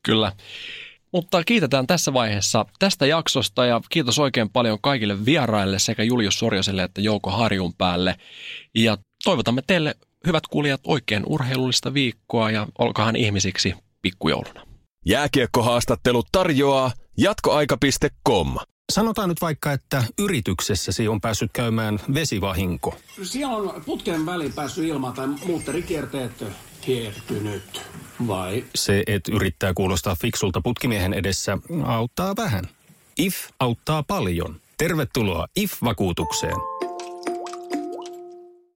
Kyllä. 0.03 0.31
Mutta 1.13 1.43
kiitetään 1.43 1.88
tässä 1.88 2.13
vaiheessa 2.13 2.65
tästä 2.80 3.06
jaksosta 3.06 3.65
ja 3.65 3.82
kiitos 3.89 4.19
oikein 4.19 4.50
paljon 4.50 4.78
kaikille 4.82 5.26
vieraille 5.26 5.80
sekä 5.80 6.04
Julius 6.04 6.39
Sorjoselle 6.39 6.84
että 6.84 7.02
Jouko 7.02 7.32
Harjun 7.32 7.74
päälle. 7.74 8.15
Ja 8.76 8.97
toivotamme 9.24 9.62
teille 9.67 9.95
hyvät 10.28 10.47
kuulijat 10.47 10.82
oikein 10.88 11.24
urheilullista 11.26 11.93
viikkoa 11.93 12.52
ja 12.52 12.67
olkahan 12.80 13.15
ihmisiksi 13.15 13.74
pikkujouluna. 14.02 14.62
Jääkiekkohaastattelut 15.06 16.28
tarjoaa 16.32 16.91
jatkoaika.com. 17.17 18.56
Sanotaan 18.91 19.30
nyt 19.30 19.41
vaikka, 19.41 19.71
että 19.71 20.04
yrityksessäsi 20.19 21.08
on 21.08 21.21
päässyt 21.21 21.52
käymään 21.54 22.00
vesivahinko. 22.13 22.95
Siellä 23.24 23.58
on 23.58 23.84
putken 23.86 24.26
väliin 24.26 24.54
päässyt 24.54 24.86
ilma 24.86 25.12
tai 25.12 25.28
muutterikierteet 25.28 26.43
hiertynyt. 26.88 27.82
Vai? 28.28 28.65
Se, 28.76 29.04
että 29.08 29.32
yrittää 29.36 29.74
kuulostaa 29.74 30.15
fiksulta 30.15 30.62
putkimiehen 30.62 31.13
edessä, 31.13 31.58
auttaa 31.86 32.36
vähän. 32.36 32.63
IF 33.17 33.36
auttaa 33.60 34.04
paljon. 34.04 34.62
Tervetuloa 34.78 35.47
IF-vakuutukseen. 35.56 36.56